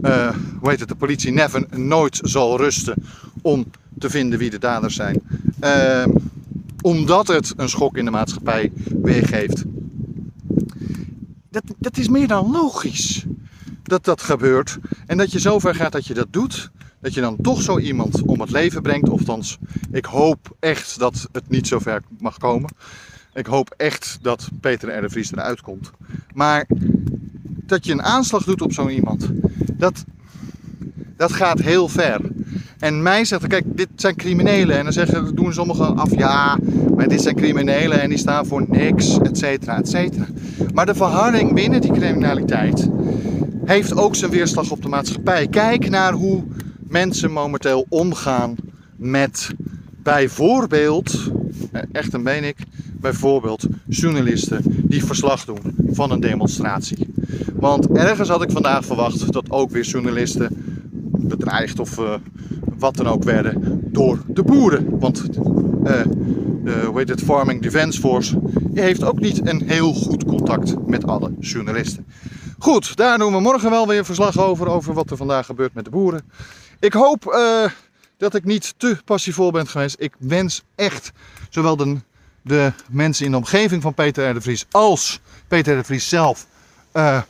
uh, 0.00 0.36
hoe 0.58 0.70
heet 0.70 0.80
het, 0.80 0.88
de 0.88 0.94
politie 0.94 1.32
Neven 1.32 1.66
nooit 1.76 2.18
zal 2.22 2.56
rusten 2.56 2.94
om 3.42 3.64
te 3.98 4.10
vinden 4.10 4.38
wie 4.38 4.50
de 4.50 4.58
daders 4.58 4.94
zijn. 4.94 5.22
Uh, 5.60 6.04
omdat 6.80 7.28
het 7.28 7.52
een 7.56 7.68
schok 7.68 7.96
in 7.96 8.04
de 8.04 8.10
maatschappij 8.10 8.72
weergeeft. 9.02 9.64
Dat, 11.50 11.62
dat 11.78 11.96
is 11.96 12.08
meer 12.08 12.28
dan 12.28 12.50
logisch 12.50 13.24
dat 13.82 14.04
dat 14.04 14.22
gebeurt. 14.22 14.78
En 15.06 15.16
dat 15.16 15.32
je 15.32 15.38
zover 15.38 15.74
gaat 15.74 15.92
dat 15.92 16.06
je 16.06 16.14
dat 16.14 16.32
doet. 16.32 16.70
Dat 17.00 17.14
je 17.14 17.20
dan 17.20 17.36
toch 17.42 17.62
zo 17.62 17.78
iemand 17.78 18.22
om 18.22 18.40
het 18.40 18.50
leven 18.50 18.82
brengt. 18.82 19.08
Ofthans, 19.08 19.58
ik 19.92 20.04
hoop 20.04 20.56
echt 20.60 20.98
dat 20.98 21.28
het 21.32 21.48
niet 21.48 21.66
zo 21.66 21.78
ver 21.78 22.02
mag 22.18 22.38
komen. 22.38 22.70
Ik 23.34 23.46
hoop 23.46 23.74
echt 23.76 24.18
dat 24.22 24.48
Peter 24.60 25.04
R. 25.04 25.16
eruit 25.16 25.60
komt. 25.60 25.90
Maar 26.34 26.66
dat 27.66 27.86
je 27.86 27.92
een 27.92 28.02
aanslag 28.02 28.44
doet 28.44 28.62
op 28.62 28.72
zo'n 28.72 28.90
iemand, 28.90 29.30
dat, 29.72 30.04
dat 31.16 31.32
gaat 31.32 31.60
heel 31.60 31.88
ver. 31.88 32.20
En 32.78 33.02
mij 33.02 33.24
zegt, 33.24 33.46
kijk, 33.46 33.64
dit 33.66 33.88
zijn 33.96 34.16
criminelen. 34.16 34.76
En 34.76 34.84
dan 34.84 34.92
zeggen, 34.92 35.34
doen 35.34 35.52
sommigen 35.52 35.96
af, 35.96 36.16
ja, 36.16 36.58
maar 36.96 37.08
dit 37.08 37.22
zijn 37.22 37.34
criminelen 37.34 38.00
en 38.00 38.08
die 38.08 38.18
staan 38.18 38.46
voor 38.46 38.64
niks, 38.68 39.18
et 39.18 39.38
cetera, 39.38 39.78
et 39.78 39.88
cetera. 39.88 40.26
Maar 40.74 40.86
de 40.86 40.94
verharding 40.94 41.54
binnen 41.54 41.80
die 41.80 41.92
criminaliteit 41.92 42.88
heeft 43.64 43.96
ook 43.96 44.14
zijn 44.14 44.30
weerslag 44.30 44.70
op 44.70 44.82
de 44.82 44.88
maatschappij. 44.88 45.48
Kijk 45.48 45.90
naar 45.90 46.12
hoe 46.12 46.44
mensen 46.78 47.30
momenteel 47.30 47.86
omgaan 47.88 48.54
met 48.96 49.50
bijvoorbeeld, 50.02 51.30
eh, 51.72 51.82
echt 51.92 52.12
een 52.12 52.22
meen 52.22 52.44
ik, 52.44 52.56
bijvoorbeeld 53.00 53.66
journalisten 53.86 54.62
die 54.64 55.04
verslag 55.04 55.44
doen 55.44 55.76
van 55.92 56.10
een 56.10 56.20
demonstratie. 56.20 57.14
Want 57.54 57.88
ergens 57.90 58.28
had 58.28 58.42
ik 58.42 58.50
vandaag 58.50 58.84
verwacht 58.84 59.32
dat 59.32 59.50
ook 59.50 59.70
weer 59.70 59.84
journalisten 59.84 60.48
bedreigd 61.12 61.78
of 61.78 61.98
uh, 61.98 62.14
wat 62.78 62.96
dan 62.96 63.06
ook 63.06 63.24
werden 63.24 63.80
door 63.92 64.22
de 64.26 64.42
boeren. 64.42 64.98
Want 64.98 65.24
uh, 65.28 66.02
de 66.64 66.84
hoe 66.86 66.98
heet 66.98 67.08
het, 67.08 67.22
Farming 67.22 67.62
Defence 67.62 68.00
Force 68.00 68.40
heeft 68.74 69.04
ook 69.04 69.20
niet 69.20 69.46
een 69.46 69.62
heel 69.68 69.92
goed 69.92 70.24
contact 70.24 70.86
met 70.86 71.06
alle 71.06 71.32
journalisten. 71.38 72.06
Goed, 72.58 72.96
daar 72.96 73.18
doen 73.18 73.32
we 73.32 73.40
morgen 73.40 73.70
wel 73.70 73.86
weer 73.86 74.04
verslag 74.04 74.38
over, 74.38 74.68
over 74.68 74.94
wat 74.94 75.10
er 75.10 75.16
vandaag 75.16 75.46
gebeurt 75.46 75.74
met 75.74 75.84
de 75.84 75.90
boeren. 75.90 76.22
Ik 76.80 76.92
hoop 76.92 77.24
uh, 77.24 77.70
dat 78.16 78.34
ik 78.34 78.44
niet 78.44 78.74
te 78.76 78.96
passievol 79.04 79.50
ben 79.50 79.66
geweest. 79.66 79.96
Ik 79.98 80.14
wens 80.18 80.62
echt 80.74 81.12
zowel 81.48 81.76
de, 81.76 81.96
de 82.42 82.72
mensen 82.88 83.24
in 83.24 83.30
de 83.30 83.36
omgeving 83.36 83.82
van 83.82 83.94
Peter 83.94 84.34
de 84.34 84.40
Vries 84.40 84.66
als 84.70 85.20
Peter 85.48 85.76
de 85.76 85.84
Vries 85.84 86.08
zelf 86.08 86.46
uh, 86.92 87.22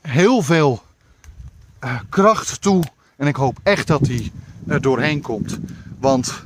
heel 0.00 0.42
veel 0.42 0.82
uh, 1.84 2.00
kracht 2.08 2.60
toe. 2.60 2.82
En 3.16 3.26
ik 3.26 3.36
hoop 3.36 3.58
echt 3.62 3.86
dat 3.86 4.06
hij 4.06 4.32
er 4.66 4.80
doorheen 4.80 5.20
komt. 5.20 5.58
Want, 5.98 6.42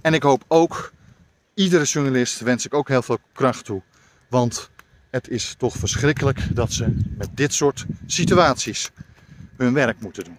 en 0.00 0.14
ik 0.14 0.22
hoop 0.22 0.44
ook, 0.48 0.92
iedere 1.54 1.84
journalist 1.84 2.40
wens 2.40 2.66
ik 2.66 2.74
ook 2.74 2.88
heel 2.88 3.02
veel 3.02 3.18
kracht 3.32 3.64
toe. 3.64 3.82
Want 4.28 4.70
het 5.10 5.28
is 5.28 5.54
toch 5.58 5.76
verschrikkelijk 5.76 6.54
dat 6.54 6.72
ze 6.72 6.96
met 7.18 7.28
dit 7.34 7.54
soort 7.54 7.86
situaties 8.06 8.90
hun 9.56 9.72
werk 9.72 10.00
moeten 10.00 10.24
doen. 10.24 10.36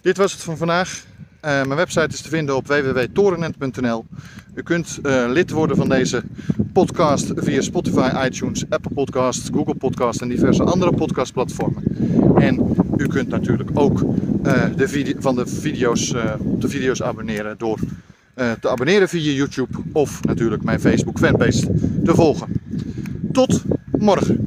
Dit 0.00 0.16
was 0.16 0.32
het 0.32 0.42
van 0.42 0.56
vandaag. 0.56 1.04
Mijn 1.40 1.74
website 1.74 2.14
is 2.14 2.20
te 2.20 2.28
vinden 2.28 2.56
op 2.56 2.66
www.torenent.nl. 2.66 4.06
U 4.56 4.62
kunt 4.62 4.98
uh, 5.02 5.24
lid 5.28 5.50
worden 5.50 5.76
van 5.76 5.88
deze 5.88 6.22
podcast 6.72 7.32
via 7.34 7.60
Spotify, 7.60 8.26
iTunes, 8.26 8.64
Apple 8.68 8.90
Podcasts, 8.94 9.48
Google 9.52 9.74
Podcasts 9.74 10.22
en 10.22 10.28
diverse 10.28 10.62
andere 10.62 10.92
podcastplatformen. 10.92 11.82
En 12.36 12.76
u 12.96 13.06
kunt 13.06 13.28
natuurlijk 13.28 13.70
ook 13.74 14.00
uh, 14.00 14.64
de 14.76 15.14
van 15.18 15.34
de 15.34 15.46
video's, 15.46 16.14
op 16.38 16.60
de 16.60 16.68
video's 16.68 17.02
abonneren 17.02 17.54
door 17.58 17.78
te 18.34 18.68
abonneren 18.68 19.08
via 19.08 19.32
YouTube 19.32 19.78
of 19.92 20.24
natuurlijk 20.24 20.62
mijn 20.62 20.80
Facebook 20.80 21.18
fanpage 21.18 21.70
te 22.04 22.14
volgen. 22.14 22.48
Tot 23.32 23.62
morgen. 23.98 24.45